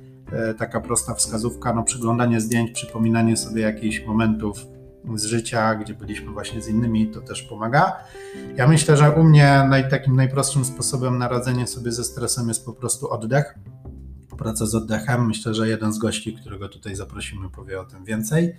[0.59, 4.67] taka prosta wskazówka, no przyglądanie zdjęć, przypominanie sobie jakichś momentów
[5.15, 7.97] z życia, gdzie byliśmy właśnie z innymi, to też pomaga.
[8.57, 12.65] Ja myślę, że u mnie naj, takim najprostszym sposobem na radzenie sobie ze stresem jest
[12.65, 13.55] po prostu oddech
[14.37, 15.27] praca z oddechem.
[15.27, 18.57] Myślę, że jeden z gości, którego tutaj zaprosimy, powie o tym więcej.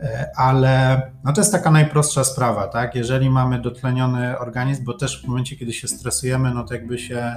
[0.00, 2.94] E, ale no to jest taka najprostsza sprawa, tak?
[2.94, 7.36] Jeżeli mamy dotleniony organizm, bo też w momencie, kiedy się stresujemy, no to jakby się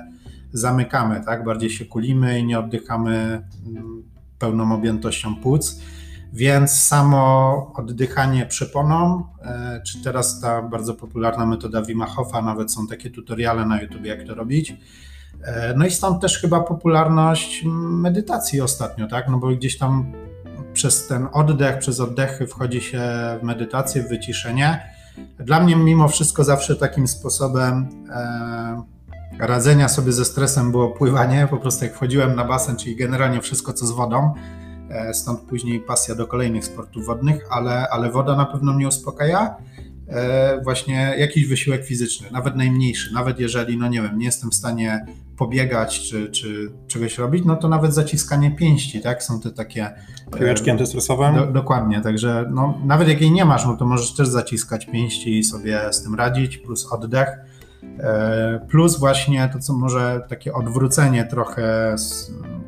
[0.53, 1.43] zamykamy, tak?
[1.43, 4.03] Bardziej się kulimy i nie oddychamy mm,
[4.39, 5.81] pełną objętością płuc.
[6.33, 13.09] Więc samo oddychanie przeponą, e, czy teraz ta bardzo popularna metoda Hofa, nawet są takie
[13.09, 14.73] tutoriale na YouTube, jak to robić,
[15.75, 19.29] no i stąd też chyba popularność medytacji ostatnio, tak?
[19.29, 20.13] No bo gdzieś tam
[20.73, 23.01] przez ten oddech, przez oddechy wchodzi się
[23.41, 24.93] w medytację, w wyciszenie.
[25.39, 28.83] Dla mnie mimo wszystko zawsze takim sposobem e,
[29.39, 31.47] radzenia sobie ze stresem było pływanie.
[31.49, 34.33] Po prostu jak wchodziłem na basen, czyli generalnie wszystko co z wodą,
[34.89, 39.55] e, stąd później pasja do kolejnych sportów wodnych, ale, ale woda na pewno mnie uspokaja.
[40.07, 44.55] E, właśnie jakiś wysiłek fizyczny, nawet najmniejszy, nawet jeżeli, no nie wiem, nie jestem w
[44.55, 45.05] stanie
[45.37, 49.23] pobiegać czy, czy czegoś robić, no to nawet zaciskanie pięści, tak?
[49.23, 49.85] Są te takie...
[49.85, 51.33] E, Piłeczki antystresowe?
[51.35, 55.37] Do, dokładnie, także no, nawet jak jej nie masz, no to możesz też zaciskać pięści
[55.37, 57.29] i sobie z tym radzić, plus oddech,
[57.99, 61.95] e, plus właśnie to, co może takie odwrócenie trochę,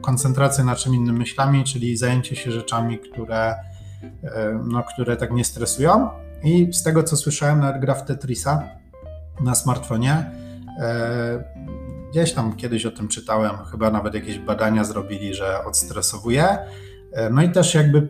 [0.02, 3.56] koncentracja na czym innym myślami, czyli zajęcie się rzeczami, które,
[4.64, 6.10] no, które tak nie stresują,
[6.46, 8.64] i z tego, co słyszałem, nawet gra w Tetrisa
[9.42, 10.32] na smartfonie.
[10.80, 11.44] E,
[12.12, 16.58] gdzieś tam kiedyś o tym czytałem, chyba nawet jakieś badania zrobili, że odstresowuje.
[17.14, 18.10] E, no i też jakby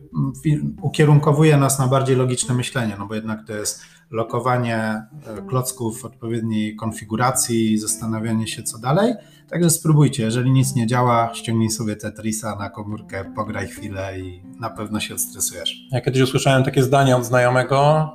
[0.82, 5.08] ukierunkowuje nas na bardziej logiczne myślenie, no bo jednak to jest lokowanie e,
[5.48, 9.14] klocków w odpowiedniej konfiguracji, zastanawianie się co dalej.
[9.50, 14.70] Także spróbujcie, jeżeli nic nie działa, ściągnij sobie Tetrisa na komórkę, pograj chwilę i na
[14.70, 15.76] pewno się odstresujesz.
[15.92, 18.10] Ja kiedyś usłyszałem takie zdanie od znajomego,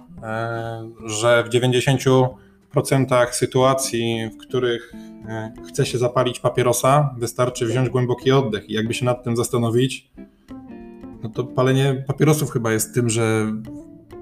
[1.07, 2.29] że w 90%
[3.33, 4.93] sytuacji, w których
[5.29, 10.11] e, chce się zapalić papierosa, wystarczy wziąć głęboki oddech i jakby się nad tym zastanowić,
[11.23, 13.53] no to palenie papierosów chyba jest tym, że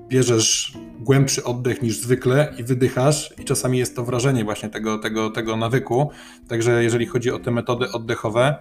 [0.09, 5.31] bierzesz głębszy oddech niż zwykle i wydychasz i czasami jest to wrażenie właśnie tego, tego,
[5.31, 6.11] tego nawyku.
[6.49, 8.55] Także jeżeli chodzi o te metody oddechowe,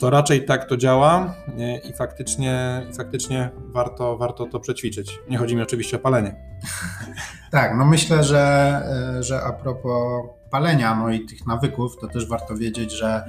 [0.00, 1.34] to raczej tak to działa
[1.90, 5.18] i faktycznie, faktycznie warto, warto to przećwiczyć.
[5.28, 6.34] Nie chodzi mi oczywiście o palenie.
[7.50, 8.82] Tak, no myślę, że,
[9.20, 13.24] że a propos palenia no i tych nawyków, to też warto wiedzieć, że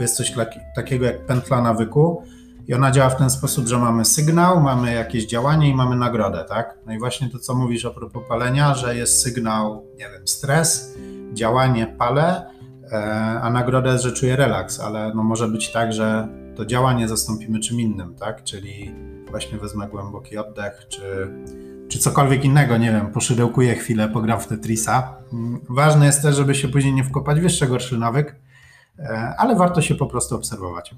[0.00, 0.32] jest coś
[0.74, 2.22] takiego jak pętla nawyku,
[2.68, 6.44] i ona działa w ten sposób, że mamy sygnał, mamy jakieś działanie i mamy nagrodę,
[6.48, 6.78] tak?
[6.86, 10.94] No i właśnie to, co mówisz a propos palenia, że jest sygnał, nie wiem, stres,
[11.32, 12.50] działanie, palę,
[13.42, 17.60] a nagroda jest, że czuję relaks, ale no może być tak, że to działanie zastąpimy
[17.60, 18.44] czym innym, tak?
[18.44, 18.94] Czyli
[19.30, 21.28] właśnie wezmę głęboki oddech, czy,
[21.88, 25.14] czy cokolwiek innego, nie wiem, poszydełkuję chwilę, pogram w Tetrisa.
[25.32, 28.36] Mm, ważne jest też, żeby się później nie wkopać w jeszcze gorszy nawyk,
[28.98, 30.94] e, ale warto się po prostu obserwować.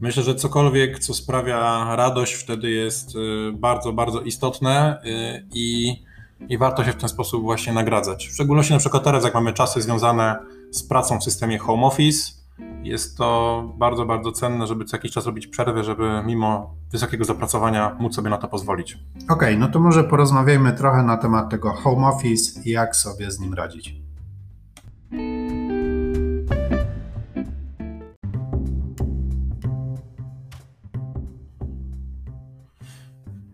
[0.00, 5.02] Myślę, że cokolwiek, co sprawia radość, wtedy jest y, bardzo, bardzo istotne
[5.54, 5.96] i,
[6.48, 8.28] i warto się w ten sposób właśnie nagradzać.
[8.28, 10.38] W szczególności na przykład teraz, jak mamy czasy związane
[10.72, 12.32] z pracą w systemie home office,
[12.82, 17.96] jest to bardzo, bardzo cenne, żeby co jakiś czas robić przerwę, żeby mimo wysokiego zapracowania
[18.00, 18.98] móc sobie na to pozwolić.
[19.14, 23.30] Okej, okay, no to może porozmawiajmy trochę na temat tego home office i jak sobie
[23.30, 24.02] z nim radzić.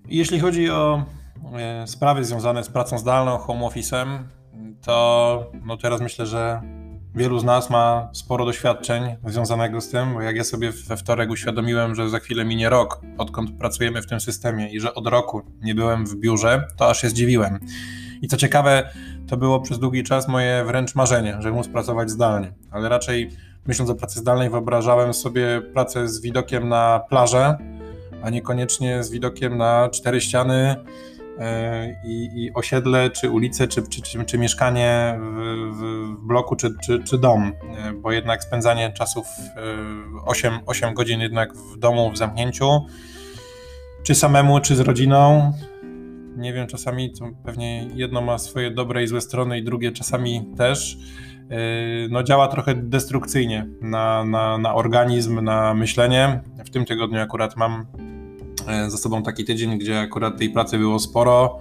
[0.09, 1.03] Jeśli chodzi o
[1.53, 4.19] e, sprawy związane z pracą zdalną, home office'em,
[4.83, 6.63] to no teraz myślę, że
[7.19, 11.31] wielu z nas ma sporo doświadczeń związanego z tym, bo jak ja sobie we wtorek
[11.31, 15.43] uświadomiłem, że za chwilę minie rok, odkąd pracujemy w tym systemie i że od roku
[15.63, 17.59] nie byłem w biurze, to aż się zdziwiłem.
[18.23, 18.91] I co ciekawe,
[19.29, 23.31] to było przez długi czas moje wręcz marzenie, żeby móc pracować zdalnie, ale raczej
[23.67, 27.59] myśląc o pracy zdalnej wyobrażałem sobie pracę z widokiem na plażę,
[28.23, 30.77] a niekoniecznie z widokiem na cztery ściany
[32.05, 37.03] i, i osiedle, czy ulicę, czy, czy, czy, czy mieszkanie w, w, bloku, czy, czy,
[37.05, 39.27] czy dom, e, bo jednak spędzanie czasów
[40.25, 42.87] 8, e, 8 godzin jednak w domu, w zamknięciu,
[44.03, 45.53] czy samemu, czy z rodziną,
[46.37, 50.47] nie wiem, czasami to pewnie jedno ma swoje dobre i złe strony i drugie czasami
[50.57, 50.99] też,
[52.11, 56.41] no działa trochę destrukcyjnie na, na, na organizm, na myślenie.
[56.65, 58.08] W tym tygodniu akurat mam E,
[58.89, 61.59] za sobą taki tydzień, gdzie akurat tej pracy było sporo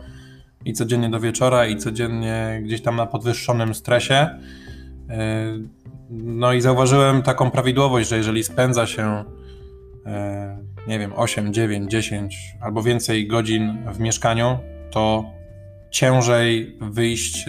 [0.65, 4.13] i codziennie do wieczora, i codziennie gdzieś tam na podwyższonym stresie.
[4.13, 4.37] E,
[6.09, 9.23] no i zauważyłem taką prawidłowość, że jeżeli spędza się,
[10.05, 14.57] e, nie wiem, 8, 9, 10 albo więcej godzin w mieszkaniu,
[14.91, 15.25] to
[15.91, 17.45] ciężej wyjść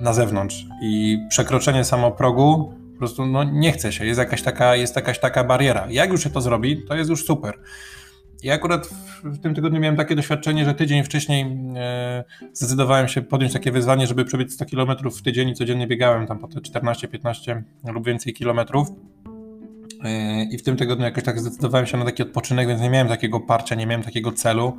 [0.00, 4.96] na zewnątrz i przekroczenie samoprogu po prostu no, nie chce się, jest jakaś, taka, jest
[4.96, 5.86] jakaś taka bariera.
[5.90, 7.58] Jak już się to zrobi, to jest już super.
[8.46, 8.88] Ja akurat
[9.24, 14.06] w tym tygodniu miałem takie doświadczenie, że tydzień wcześniej e, zdecydowałem się podjąć takie wyzwanie,
[14.06, 18.06] żeby przebiec 100 km w tydzień i codziennie biegałem tam po te 14, 15 lub
[18.06, 18.88] więcej kilometrów.
[20.04, 23.08] E, I w tym tygodniu jakoś tak zdecydowałem się na taki odpoczynek, więc nie miałem
[23.08, 24.76] takiego parcia, nie miałem takiego celu.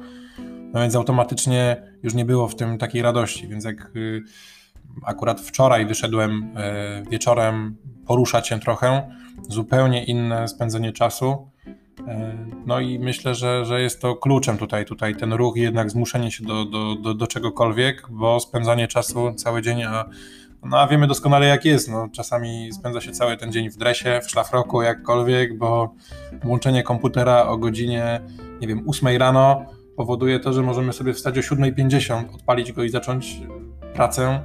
[0.73, 3.47] No więc automatycznie już nie było w tym takiej radości.
[3.47, 4.23] Więc jak y,
[5.03, 9.09] akurat wczoraj wyszedłem e, wieczorem poruszać się trochę,
[9.49, 11.49] zupełnie inne spędzenie czasu
[12.65, 16.31] no i myślę, że, że jest to kluczem tutaj, tutaj ten ruch i jednak zmuszenie
[16.31, 20.05] się do, do, do, do czegokolwiek, bo spędzanie czasu cały dzień, a,
[20.63, 24.19] no, a wiemy doskonale jak jest, no, czasami spędza się cały ten dzień w dresie,
[24.23, 25.93] w szlafroku, jakkolwiek, bo
[26.43, 28.21] włączenie komputera o godzinie,
[28.61, 32.89] nie wiem, 8 rano powoduje to, że możemy sobie wstać o 7.50, odpalić go i
[32.89, 33.41] zacząć
[33.93, 34.43] pracę.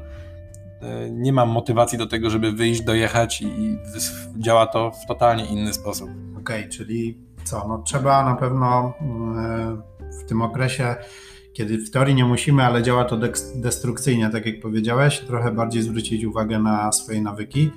[0.83, 3.79] E, nie mam motywacji do tego, żeby wyjść, dojechać i
[4.39, 6.11] działa to w totalnie inny sposób.
[6.39, 7.69] Okej, okay, czyli co?
[7.69, 9.83] No, trzeba na pewno mm,
[10.23, 10.97] w tym okresie,
[11.53, 13.19] kiedy w teorii nie musimy, ale działa to
[13.55, 17.71] destrukcyjnie, tak jak powiedziałeś, trochę bardziej zwrócić uwagę na swoje nawyki.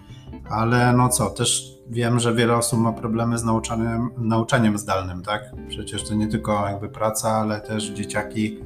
[0.49, 5.51] Ale no co, też wiem, że wiele osób ma problemy z nauczaniem, nauczaniem zdalnym, tak?
[5.67, 8.59] Przecież to nie tylko jakby praca, ale też dzieciaki.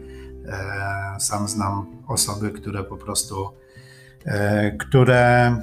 [0.45, 3.49] E, sam znam osoby, które po prostu,
[4.25, 5.55] e, które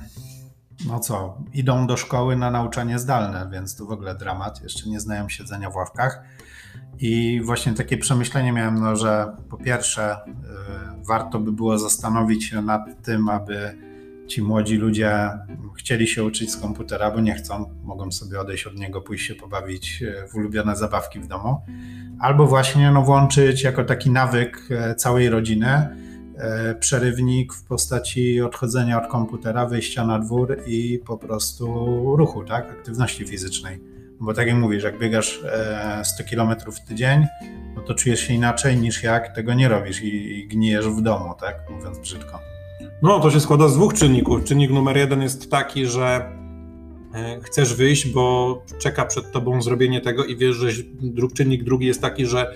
[0.86, 5.00] no co, idą do szkoły na nauczanie zdalne, więc to w ogóle dramat, jeszcze nie
[5.00, 6.22] znają siedzenia w ławkach.
[6.98, 12.62] I właśnie takie przemyślenie miałem, no, że po pierwsze, y, warto by było zastanowić się
[12.62, 13.76] nad tym, aby
[14.26, 15.30] ci młodzi ludzie
[15.78, 19.34] chcieli się uczyć z komputera, bo nie chcą, mogą sobie odejść od niego, pójść się
[19.34, 21.60] pobawić y, w ulubione zabawki w domu,
[22.18, 25.88] albo właśnie no, włączyć jako taki nawyk y, całej rodziny
[26.80, 31.66] przerywnik w postaci odchodzenia od komputera, wyjścia na dwór i po prostu
[32.16, 33.78] ruchu, tak, aktywności fizycznej.
[34.20, 35.40] Bo tak jak mówisz, jak biegasz
[36.04, 37.26] 100 e, km w tydzień,
[37.76, 41.34] no to czujesz się inaczej niż jak tego nie robisz i, i gnijesz w domu,
[41.40, 42.40] tak, mówiąc brzydko.
[43.02, 44.44] No, to się składa z dwóch czynników.
[44.44, 46.32] Czynnik numer jeden jest taki, że
[47.14, 50.68] e, chcesz wyjść, bo czeka przed tobą zrobienie tego i wiesz, że
[51.34, 52.54] czynnik drugi jest taki, że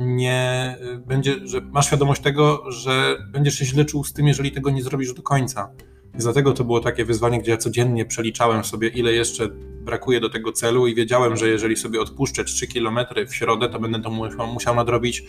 [0.00, 4.70] nie będzie, że masz świadomość tego, że będziesz się źle czuł z tym, jeżeli tego
[4.70, 5.70] nie zrobisz do końca.
[6.14, 9.48] I dlatego to było takie wyzwanie, gdzie ja codziennie przeliczałem sobie, ile jeszcze
[9.84, 13.80] brakuje do tego celu i wiedziałem, że jeżeli sobie odpuszczę 3 km w środę, to
[13.80, 14.10] będę to
[14.46, 15.24] musiał nadrobić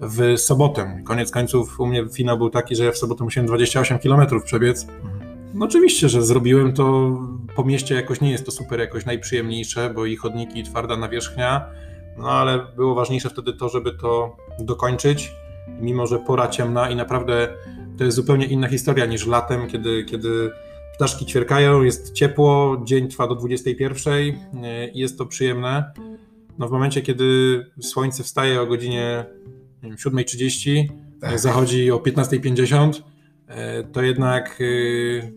[0.00, 1.02] w sobotę.
[1.04, 4.86] Koniec końców u mnie finał był taki, że ja w sobotę musiałem 28 km przebiec.
[5.54, 7.18] No oczywiście, że zrobiłem to
[7.56, 11.64] po mieście jakoś nie jest to super jakoś najprzyjemniejsze, bo i chodniki, i twarda nawierzchnia,
[12.20, 15.32] no ale było ważniejsze wtedy to, żeby to dokończyć,
[15.80, 17.48] mimo że pora ciemna i naprawdę
[17.98, 20.50] to jest zupełnie inna historia niż latem, kiedy, kiedy
[20.94, 24.14] ptaszki ćwierkają, jest ciepło, dzień trwa do 21
[24.94, 25.92] i jest to przyjemne.
[26.58, 27.24] No w momencie, kiedy
[27.80, 29.24] słońce wstaje o godzinie
[29.82, 30.88] 7.30,
[31.20, 31.38] tak.
[31.38, 33.02] zachodzi o 15.50,
[33.46, 35.32] e, to jednak y,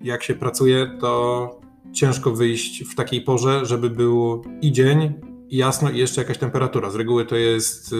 [0.00, 1.60] jak się pracuje, to
[1.92, 5.14] ciężko wyjść w takiej porze, żeby był i dzień,
[5.50, 6.90] jasno, i jeszcze jakaś temperatura.
[6.90, 7.96] Z reguły to jest y,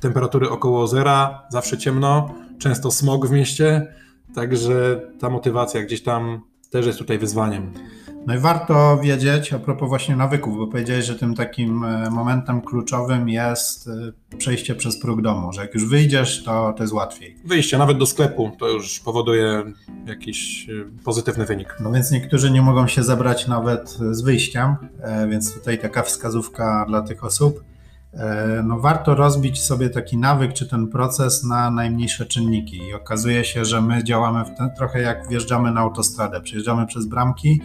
[0.00, 3.94] temperatury około zera, zawsze ciemno, często smog w mieście,
[4.34, 6.40] także ta motywacja gdzieś tam
[6.70, 7.72] też jest tutaj wyzwaniem.
[8.26, 12.60] No i warto wiedzieć a propos właśnie nawyków, bo powiedziałeś, że tym takim e, momentem
[12.60, 17.36] kluczowym jest e, przejście przez próg domu, że jak już wyjdziesz, to, to jest łatwiej.
[17.44, 19.62] Wyjście nawet do sklepu to już powoduje
[20.06, 20.72] jakiś e,
[21.04, 21.76] pozytywny wynik.
[21.80, 24.76] No więc niektórzy nie mogą się zabrać nawet z wyjściem,
[25.30, 27.64] więc tutaj taka wskazówka dla tych osób.
[28.64, 33.64] No warto rozbić sobie taki nawyk czy ten proces na najmniejsze czynniki i okazuje się,
[33.64, 37.60] że my działamy ten, trochę jak wjeżdżamy na autostradę, przejeżdżamy przez bramki,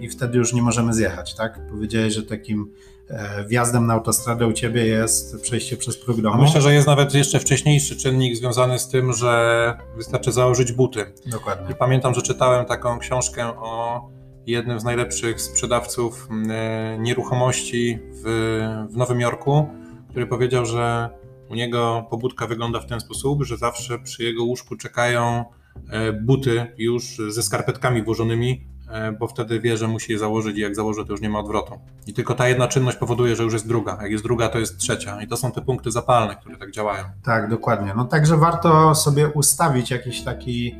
[0.00, 1.66] i wtedy już nie możemy zjechać, tak?
[1.70, 2.72] Powiedziałeś, że takim
[3.08, 6.42] e, wjazdem na autostradę u ciebie jest przejście przez próg domu.
[6.42, 11.12] Myślę, że jest nawet jeszcze wcześniejszy czynnik związany z tym, że wystarczy założyć buty.
[11.26, 11.72] Dokładnie.
[11.72, 14.08] I pamiętam, że czytałem taką książkę o
[14.46, 18.22] jednym z najlepszych sprzedawców e, nieruchomości w,
[18.90, 19.68] w Nowym Jorku,
[20.10, 21.10] który powiedział, że
[21.50, 25.44] u niego pobudka wygląda w ten sposób, że zawsze przy jego łóżku czekają
[25.90, 28.66] e, buty już ze skarpetkami włożonymi
[29.18, 31.74] bo wtedy wie, że musi je założyć i jak założy, to już nie ma odwrotu.
[32.06, 33.98] I tylko ta jedna czynność powoduje, że już jest druga.
[34.02, 35.22] Jak jest druga, to jest trzecia.
[35.22, 37.04] I to są te punkty zapalne, które tak działają.
[37.22, 37.92] Tak, dokładnie.
[37.96, 40.74] No także warto sobie ustawić jakiś taki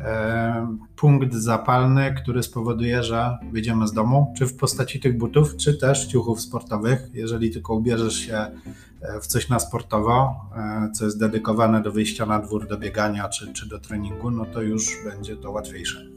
[0.00, 5.74] e, punkt zapalny, który spowoduje, że wyjdziemy z domu, czy w postaci tych butów, czy
[5.74, 7.10] też ciuchów sportowych.
[7.12, 12.26] Jeżeli tylko ubierzesz się e, w coś na sportowo, e, co jest dedykowane do wyjścia
[12.26, 16.11] na dwór, do biegania czy, czy do treningu, no to już będzie to łatwiejsze.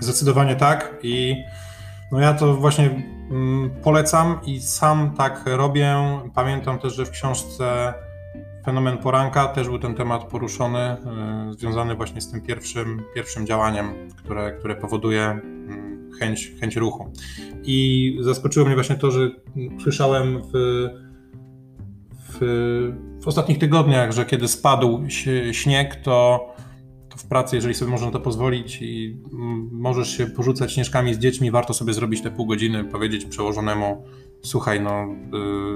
[0.00, 1.36] Zdecydowanie tak i
[2.12, 2.84] no ja to właśnie
[3.30, 5.96] mm, polecam i sam tak robię.
[6.34, 7.94] Pamiętam też, że w książce
[8.64, 10.96] Fenomen Poranka też był ten temat poruszony,
[11.50, 17.12] y, związany właśnie z tym pierwszym, pierwszym działaniem, które, które powoduje mm, chęć, chęć ruchu.
[17.64, 19.30] I zaskoczyło mnie właśnie to, że
[19.82, 20.50] słyszałem w,
[22.28, 22.38] w,
[23.22, 25.04] w ostatnich tygodniach, że kiedy spadł
[25.52, 26.46] śnieg, to
[27.22, 29.16] w pracy, jeżeli sobie można to pozwolić i
[29.72, 34.04] możesz się porzucać śnieżkami z dziećmi, warto sobie zrobić te pół godziny, powiedzieć przełożonemu,
[34.42, 35.06] słuchaj, no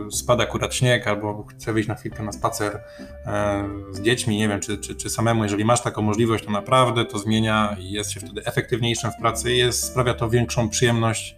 [0.08, 2.80] y, spada akurat śnieg, albo chcę wyjść na chwilkę na spacer
[3.26, 7.04] e, z dziećmi, nie wiem, czy, czy, czy samemu, jeżeli masz taką możliwość, to naprawdę
[7.04, 11.36] to zmienia i jest się wtedy efektywniejszym w pracy, jest, sprawia to większą przyjemność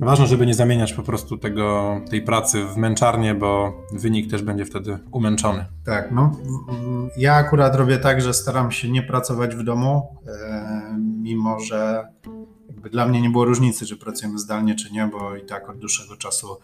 [0.00, 4.64] Ważne, żeby nie zamieniać po prostu tego, tej pracy w męczarnię, bo wynik też będzie
[4.64, 5.66] wtedy umęczony.
[5.84, 6.32] Tak, no
[7.16, 12.08] ja akurat robię tak, że staram się nie pracować w domu, e, mimo że
[12.90, 16.16] dla mnie nie było różnicy, czy pracujemy zdalnie, czy nie, bo i tak od dłuższego
[16.16, 16.56] czasu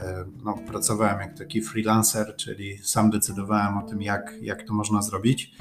[0.00, 5.02] e, no, pracowałem jak taki freelancer, czyli sam decydowałem o tym, jak, jak to można
[5.02, 5.54] zrobić.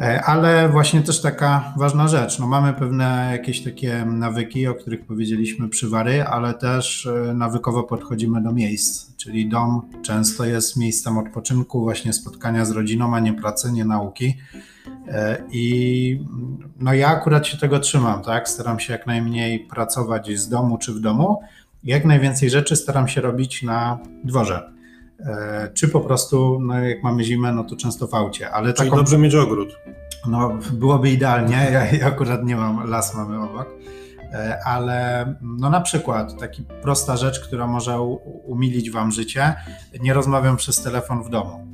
[0.00, 2.38] E, ale właśnie też taka ważna rzecz.
[2.38, 8.42] No mamy pewne jakieś takie nawyki, o których powiedzieliśmy przywary, ale też e, nawykowo podchodzimy
[8.42, 13.72] do miejsc, czyli dom często jest miejscem odpoczynku, właśnie spotkania z rodziną, a nie pracy,
[13.72, 14.36] nie nauki.
[15.08, 16.20] E, I
[16.80, 18.48] no ja akurat się tego trzymam, tak?
[18.48, 21.40] Staram się jak najmniej pracować z domu czy w domu.
[21.84, 24.77] Jak najwięcej rzeczy staram się robić na dworze.
[25.26, 28.50] E, czy po prostu, no jak mamy zimę, no to często w aucie.
[28.50, 29.78] Ale Czyli taką, dobrze mieć ogród.
[30.26, 33.68] No byłoby idealnie, ja, ja akurat nie mam, las mamy obok,
[34.32, 38.00] e, ale no na przykład taka prosta rzecz, która może
[38.44, 39.54] umilić Wam życie,
[40.00, 41.68] nie rozmawiam przez telefon w domu.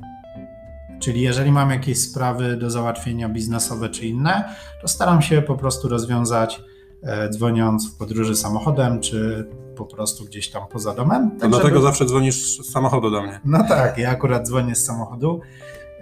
[0.99, 5.89] Czyli jeżeli mam jakieś sprawy do załatwienia biznesowe czy inne, to staram się po prostu
[5.89, 6.61] rozwiązać
[7.03, 11.31] e, dzwoniąc w podróży samochodem, czy po prostu gdzieś tam poza domem.
[11.39, 11.81] Tak dlatego żeby...
[11.81, 13.39] zawsze dzwonisz z samochodu do mnie.
[13.45, 15.41] No tak, ja akurat dzwonię z samochodu,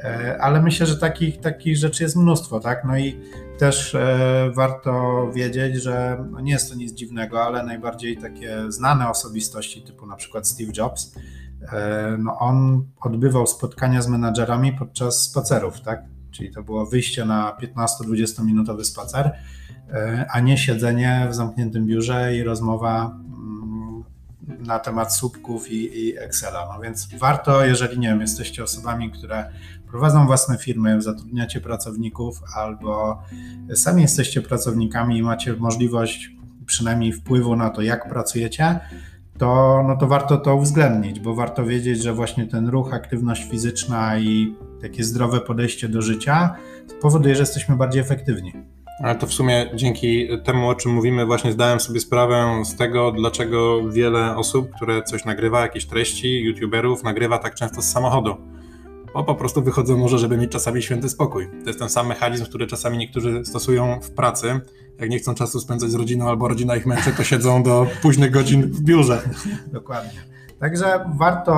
[0.03, 2.85] e, ale myślę, że takich, takich rzeczy jest mnóstwo, tak?
[2.85, 3.19] No i
[3.57, 4.91] też e, warto
[5.35, 10.15] wiedzieć, że no nie jest to nic dziwnego, ale najbardziej takie znane osobistości, typu na
[10.15, 11.15] przykład Steve Jobs,
[11.71, 16.03] e, no on odbywał spotkania z menadżerami podczas spacerów, tak?
[16.31, 19.31] Czyli to było wyjście na 15-20 minutowy spacer,
[20.29, 23.22] a nie siedzenie w zamkniętym biurze i rozmowa
[24.67, 26.69] na temat słupków i, i, Excela.
[26.73, 29.49] No więc warto, jeżeli nie wiem, jesteście osobami, które
[29.87, 33.21] prowadzą własne firmy, zatrudniacie pracowników albo
[33.75, 36.31] sami jesteście pracownikami i macie możliwość
[36.65, 38.79] przynajmniej wpływu na to, jak pracujecie,
[39.37, 44.19] to, no to warto to uwzględnić, bo warto wiedzieć, że właśnie ten ruch, aktywność fizyczna
[44.19, 46.55] i takie zdrowe podejście do życia
[47.01, 48.53] powoduje, że jesteśmy bardziej efektywni.
[48.99, 53.11] Ale to w sumie dzięki temu, o czym mówimy, właśnie zdałem sobie sprawę z tego,
[53.11, 58.35] dlaczego wiele osób, które coś nagrywa, jakieś treści, youtuberów, nagrywa tak często z samochodu.
[59.13, 61.47] Bo po prostu wychodzą może, żeby mieć czasami święty spokój.
[61.63, 64.59] To jest ten sam mechanizm, który czasami niektórzy stosują w pracy,
[64.99, 68.31] jak nie chcą czasu spędzać z rodziną albo rodzina ich męczy, to siedzą do późnych
[68.31, 69.21] godzin w biurze.
[69.71, 70.33] Dokładnie.
[70.59, 71.53] Także warto,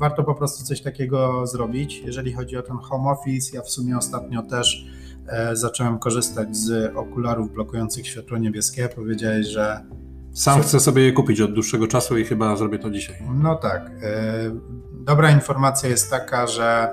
[0.00, 2.02] warto po prostu coś takiego zrobić.
[2.04, 4.86] Jeżeli chodzi o ten home office, ja w sumie ostatnio też
[5.52, 8.88] zacząłem korzystać z okularów blokujących światło niebieskie.
[8.88, 9.80] Powiedziałeś, że
[10.34, 13.16] sam chcę sobie je kupić od dłuższego czasu i chyba zrobię to dzisiaj.
[13.34, 13.90] No tak.
[14.02, 14.32] E,
[14.92, 16.90] dobra informacja jest taka, że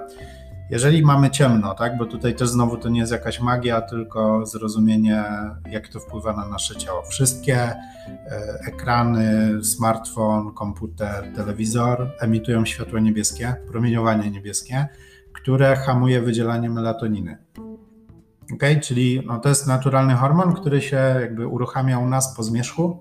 [0.70, 5.24] jeżeli mamy ciemno, tak, bo tutaj też znowu to nie jest jakaś magia, tylko zrozumienie,
[5.70, 7.02] jak to wpływa na nasze ciało.
[7.02, 7.76] Wszystkie e,
[8.68, 14.88] ekrany, smartfon, komputer, telewizor emitują światło niebieskie, promieniowanie niebieskie,
[15.34, 17.38] które hamuje wydzielanie melatoniny.
[18.54, 23.00] Ok, czyli no, to jest naturalny hormon, który się jakby uruchamia u nas po zmierzchu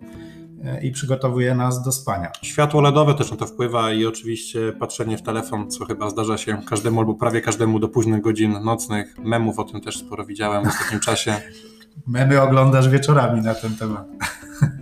[0.82, 2.32] i przygotowuje nas do spania.
[2.42, 6.62] Światło LEDowe też na to wpływa i oczywiście patrzenie w telefon, co chyba zdarza się
[6.68, 9.18] każdemu albo prawie każdemu do późnych godzin nocnych.
[9.18, 11.36] Memów o tym też sporo widziałem w ostatnim czasie.
[12.06, 14.06] Memy oglądasz wieczorami na ten temat.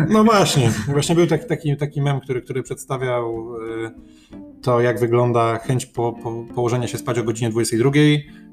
[0.08, 3.90] No właśnie, właśnie był taki, taki, taki mem, który, który przedstawiał y,
[4.62, 7.90] to, jak wygląda chęć po, po, położenia się spać o godzinie 22,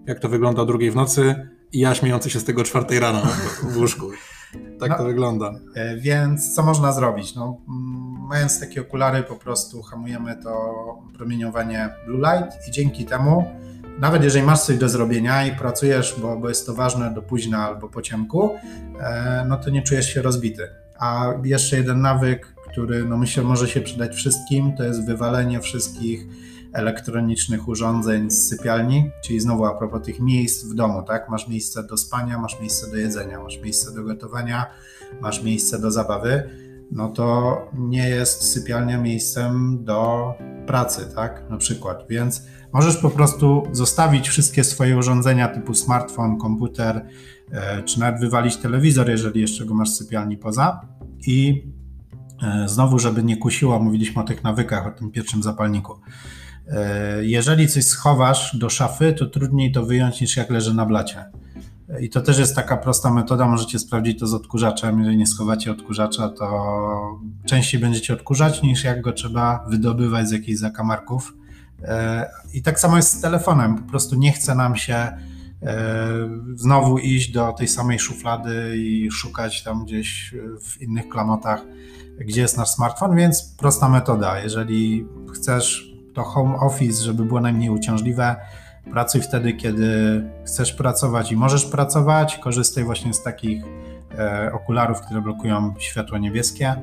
[0.06, 1.36] jak to wygląda o drugiej w nocy
[1.72, 3.22] i ja śmiejący się z tego czwartej rano
[3.64, 4.12] w łóżku.
[4.80, 5.54] Tak no, to wygląda.
[5.76, 7.36] E, więc co można zrobić?
[7.36, 7.62] No,
[8.30, 10.52] mając takie okulary, po prostu hamujemy to
[11.18, 13.46] promieniowanie blue light i dzięki temu,
[14.00, 17.66] nawet jeżeli masz coś do zrobienia i pracujesz, bo, bo jest to ważne do późna
[17.68, 18.56] albo po ciemku,
[19.00, 20.70] e, no to nie czujesz się rozbity.
[21.00, 26.28] A jeszcze jeden nawyk, który no myślę może się przydać wszystkim, to jest wywalenie wszystkich
[26.78, 31.30] elektronicznych urządzeń z sypialni, czyli znowu a propos tych miejsc w domu, tak?
[31.30, 34.66] Masz miejsce do spania, masz miejsce do jedzenia, masz miejsce do gotowania,
[35.22, 36.50] masz miejsce do zabawy,
[36.92, 40.34] no to nie jest sypialnia miejscem do
[40.68, 41.50] pracy, tak?
[41.50, 42.42] Na przykład, więc
[42.74, 47.06] możesz po prostu zostawić wszystkie swoje urządzenia typu smartfon, komputer,
[47.52, 50.82] e, czy nawet wywalić telewizor, jeżeli jeszcze go masz w sypialni poza
[51.28, 51.64] i
[52.44, 56.00] e, Znowu, żeby nie kusiło, mówiliśmy o tych nawykach, o tym pierwszym zapalniku.
[56.72, 61.26] E, jeżeli coś schowasz do szafy, to trudniej to wyjąć niż jak leży na blacie.
[61.90, 65.00] E, I to też jest taka prosta metoda, możecie sprawdzić to z odkurzaczem.
[65.00, 70.60] Jeżeli nie schowacie odkurzacza, to częściej będziecie odkurzać niż jak go trzeba wydobywać z jakichś
[70.60, 71.34] zakamarków.
[71.84, 75.12] E, I tak samo jest z telefonem, po prostu nie chce nam się
[76.56, 81.62] znowu iść do tej samej szuflady i szukać tam gdzieś w innych klamotach,
[82.20, 84.40] gdzie jest nasz smartfon, więc prosta metoda.
[84.40, 88.36] Jeżeli chcesz to home office, żeby było najmniej uciążliwe.
[88.92, 92.38] Pracuj wtedy, kiedy chcesz pracować i możesz pracować.
[92.38, 93.64] Korzystaj właśnie z takich
[94.18, 96.76] e, okularów, które blokują światło niebieskie.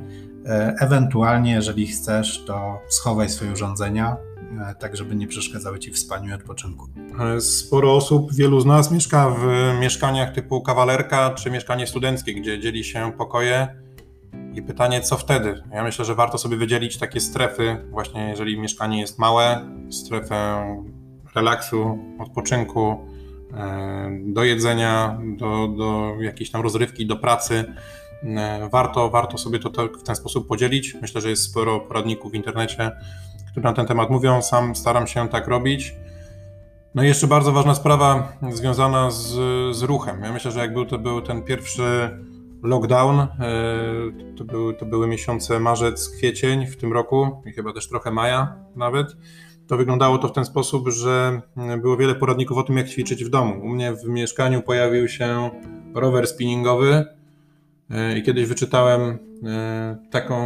[0.47, 4.17] E, ewentualnie, jeżeli chcesz, to schowaj swoje urządzenia,
[4.71, 6.89] e, tak żeby nie przeszkadzały ci w spaniu i odpoczynku.
[7.41, 9.47] Sporo osób, wielu z nas mieszka w
[9.81, 13.84] mieszkaniach typu kawalerka czy mieszkanie studenckie, gdzie dzieli się pokoje
[14.55, 15.63] i pytanie, co wtedy?
[15.73, 20.67] Ja myślę, że warto sobie wydzielić takie strefy, właśnie jeżeli mieszkanie jest małe, strefę
[21.35, 22.97] relaksu, odpoczynku,
[23.55, 27.65] e, do jedzenia, do, do jakiejś tam rozrywki, do pracy.
[28.25, 30.97] E, warto, warto sobie to w ten sposób podzielić.
[31.03, 32.91] Myślę, że jest sporo poradników w internecie,
[33.51, 34.43] które na ten temat mówią.
[34.43, 35.95] Sam staram się tak robić.
[36.95, 39.27] No i jeszcze bardzo ważna sprawa związana z,
[39.77, 40.23] z ruchem.
[40.23, 42.11] Ja myślę, że jak był to był ten pierwszy
[42.65, 43.21] lockdown.
[43.21, 43.29] E,
[44.37, 48.57] to były, to były miesiące marzec, kwiecień w tym roku i chyba też trochę maja
[48.77, 49.17] nawet.
[49.67, 51.41] To wyglądało to w ten sposób, że
[51.83, 53.61] było wiele poradników o tym, jak ćwiczyć w domu.
[53.63, 55.51] U mnie w mieszkaniu pojawił się
[55.95, 57.05] rower spinningowy
[57.91, 60.37] e, i kiedyś wyczytałem e, taką,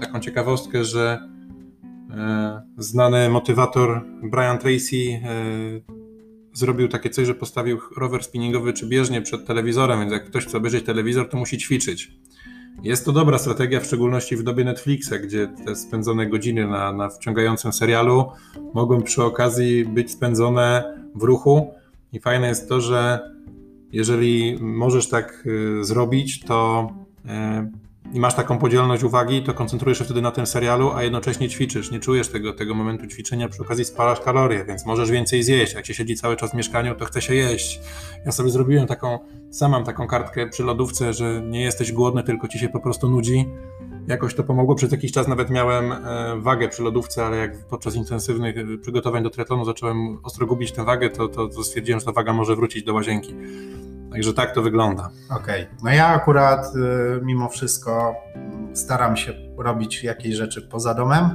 [0.00, 1.34] taką ciekawostkę, że
[2.78, 5.20] znany motywator Brian Tracy
[6.54, 10.58] zrobił takie coś, że postawił rower spinningowy czy bieżnie przed telewizorem, więc jak ktoś chce
[10.58, 12.12] obejrzeć telewizor, to musi ćwiczyć.
[12.82, 17.08] Jest to dobra strategia, w szczególności w dobie Netflixa, gdzie te spędzone godziny na, na
[17.08, 18.24] wciągającym serialu
[18.74, 21.74] mogą przy okazji być spędzone w ruchu.
[22.12, 23.30] I fajne jest to, że
[23.92, 26.88] jeżeli możesz tak y, zrobić, to
[27.24, 27.83] y,
[28.14, 31.90] i masz taką podzielność uwagi, to koncentrujesz się wtedy na tym serialu, a jednocześnie ćwiczysz.
[31.90, 35.74] Nie czujesz tego, tego momentu ćwiczenia, przy okazji spalasz kalorie, więc możesz więcej zjeść.
[35.74, 37.80] Jak się siedzi cały czas w mieszkaniu, to chce się jeść.
[38.26, 39.18] Ja sobie zrobiłem taką,
[39.50, 43.10] sam mam taką kartkę przy lodówce, że nie jesteś głodny, tylko ci się po prostu
[43.10, 43.46] nudzi.
[44.06, 44.74] Jakoś to pomogło.
[44.74, 45.96] Przez jakiś czas nawet miałem e,
[46.40, 50.84] wagę przy lodówce, ale jak podczas intensywnych e, przygotowań do triatlonu zacząłem ostro gubić tę
[50.84, 53.34] wagę, to, to, to stwierdziłem, że ta waga może wrócić do łazienki.
[54.14, 55.10] Także tak to wygląda.
[55.30, 55.62] Okej.
[55.62, 55.76] Okay.
[55.82, 58.14] No ja akurat y, mimo wszystko
[58.74, 61.30] staram się robić jakieś rzeczy poza domem.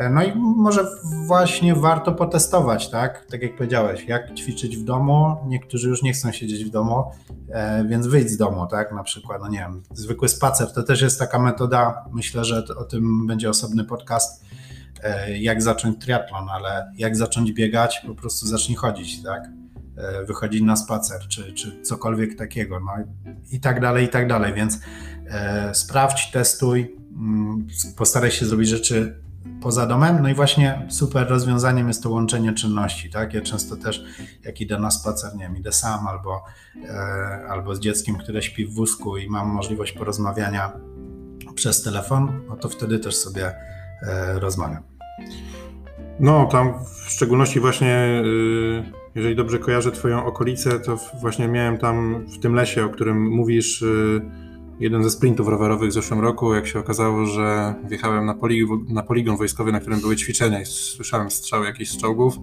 [0.00, 0.84] E, no i może
[1.26, 3.26] właśnie warto potestować, tak?
[3.26, 5.36] Tak jak powiedziałeś, jak ćwiczyć w domu.
[5.46, 7.04] Niektórzy już nie chcą siedzieć w domu,
[7.48, 8.92] e, więc wyjdź z domu, tak?
[8.92, 12.04] Na przykład, no nie wiem, zwykły spacer to też jest taka metoda.
[12.12, 14.44] Myślę, że o tym będzie osobny podcast,
[15.02, 19.59] e, jak zacząć triatlon, ale jak zacząć biegać, po prostu zacznij chodzić, tak?
[20.26, 22.92] Wychodzić na spacer, czy, czy cokolwiek takiego, no
[23.50, 24.80] i tak dalej, i tak dalej, więc
[25.72, 29.20] sprawdź, testuj, mm, postaraj się zrobić rzeczy
[29.62, 30.22] poza domem.
[30.22, 33.10] No i właśnie super rozwiązaniem jest to łączenie czynności.
[33.10, 33.34] Tak?
[33.34, 34.04] Ja często też,
[34.44, 36.44] jak idę na spacer, nie wiem, idę sam albo,
[36.88, 40.72] e, albo z dzieckiem, które śpi w wózku i mam możliwość porozmawiania
[41.54, 43.54] przez telefon, no to wtedy też sobie
[44.02, 44.82] e, rozmawiam.
[46.20, 52.26] No, tam w szczególności właśnie, y, jeżeli dobrze kojarzę Twoją okolicę, to właśnie miałem tam
[52.26, 54.20] w tym lesie, o którym mówisz, y,
[54.80, 59.02] jeden ze sprintów rowerowych w zeszłym roku, jak się okazało, że wjechałem na, poligon, na
[59.02, 62.34] poligon wojskowy, na którym były ćwiczenia i słyszałem strzały jakichś strzałów.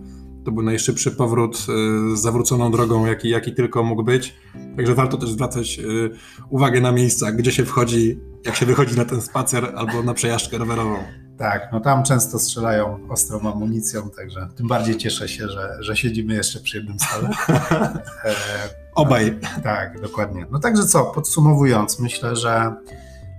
[0.46, 4.36] To był najszybszy powrót y, z zawróconą drogą, jaki, jaki tylko mógł być.
[4.76, 6.10] Także warto też zwracać y,
[6.50, 10.58] uwagę na miejsca, gdzie się wchodzi, jak się wychodzi na ten spacer albo na przejażdżkę
[10.58, 11.27] rowerową.
[11.38, 16.34] Tak, no tam często strzelają ostrą amunicją, także tym bardziej cieszę się, że, że siedzimy
[16.34, 17.30] jeszcze przy jednym stole.
[18.26, 18.34] E,
[18.96, 19.40] Obaj.
[19.64, 20.46] Tak, dokładnie.
[20.52, 22.76] No także co, podsumowując, myślę, że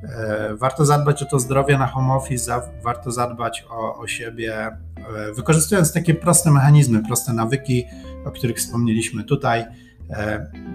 [0.03, 5.33] e, warto zadbać o to zdrowie na home office, warto zadbać o, o siebie, e,
[5.33, 7.85] wykorzystując takie proste mechanizmy, proste nawyki,
[8.25, 9.65] o których wspomnieliśmy tutaj.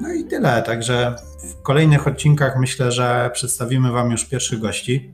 [0.02, 0.64] No i tyle.
[0.64, 1.16] Także
[1.50, 5.14] w kolejnych odcinkach myślę, że przedstawimy Wam już pierwszych gości.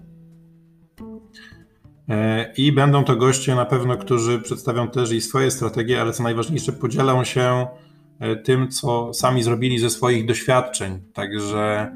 [2.58, 6.72] I będą to goście na pewno, którzy przedstawią też i swoje strategie, ale co najważniejsze,
[6.72, 7.68] podzielą się
[8.20, 11.00] e, tym, co sami zrobili ze swoich doświadczeń.
[11.14, 11.92] Także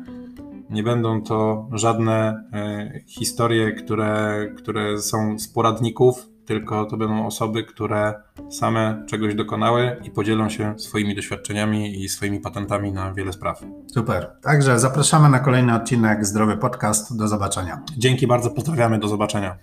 [0.70, 7.64] nie będą to żadne e, historie, które, które są z poradników, tylko to będą osoby,
[7.64, 8.14] które
[8.50, 13.64] same czegoś dokonały i podzielą się swoimi doświadczeniami i swoimi patentami na wiele spraw.
[13.94, 14.32] Super.
[14.42, 17.18] Także zapraszamy na kolejny odcinek Zdrowy Podcast.
[17.18, 17.82] Do zobaczenia.
[17.98, 19.58] Dzięki bardzo, pozdrawiamy, do zobaczenia.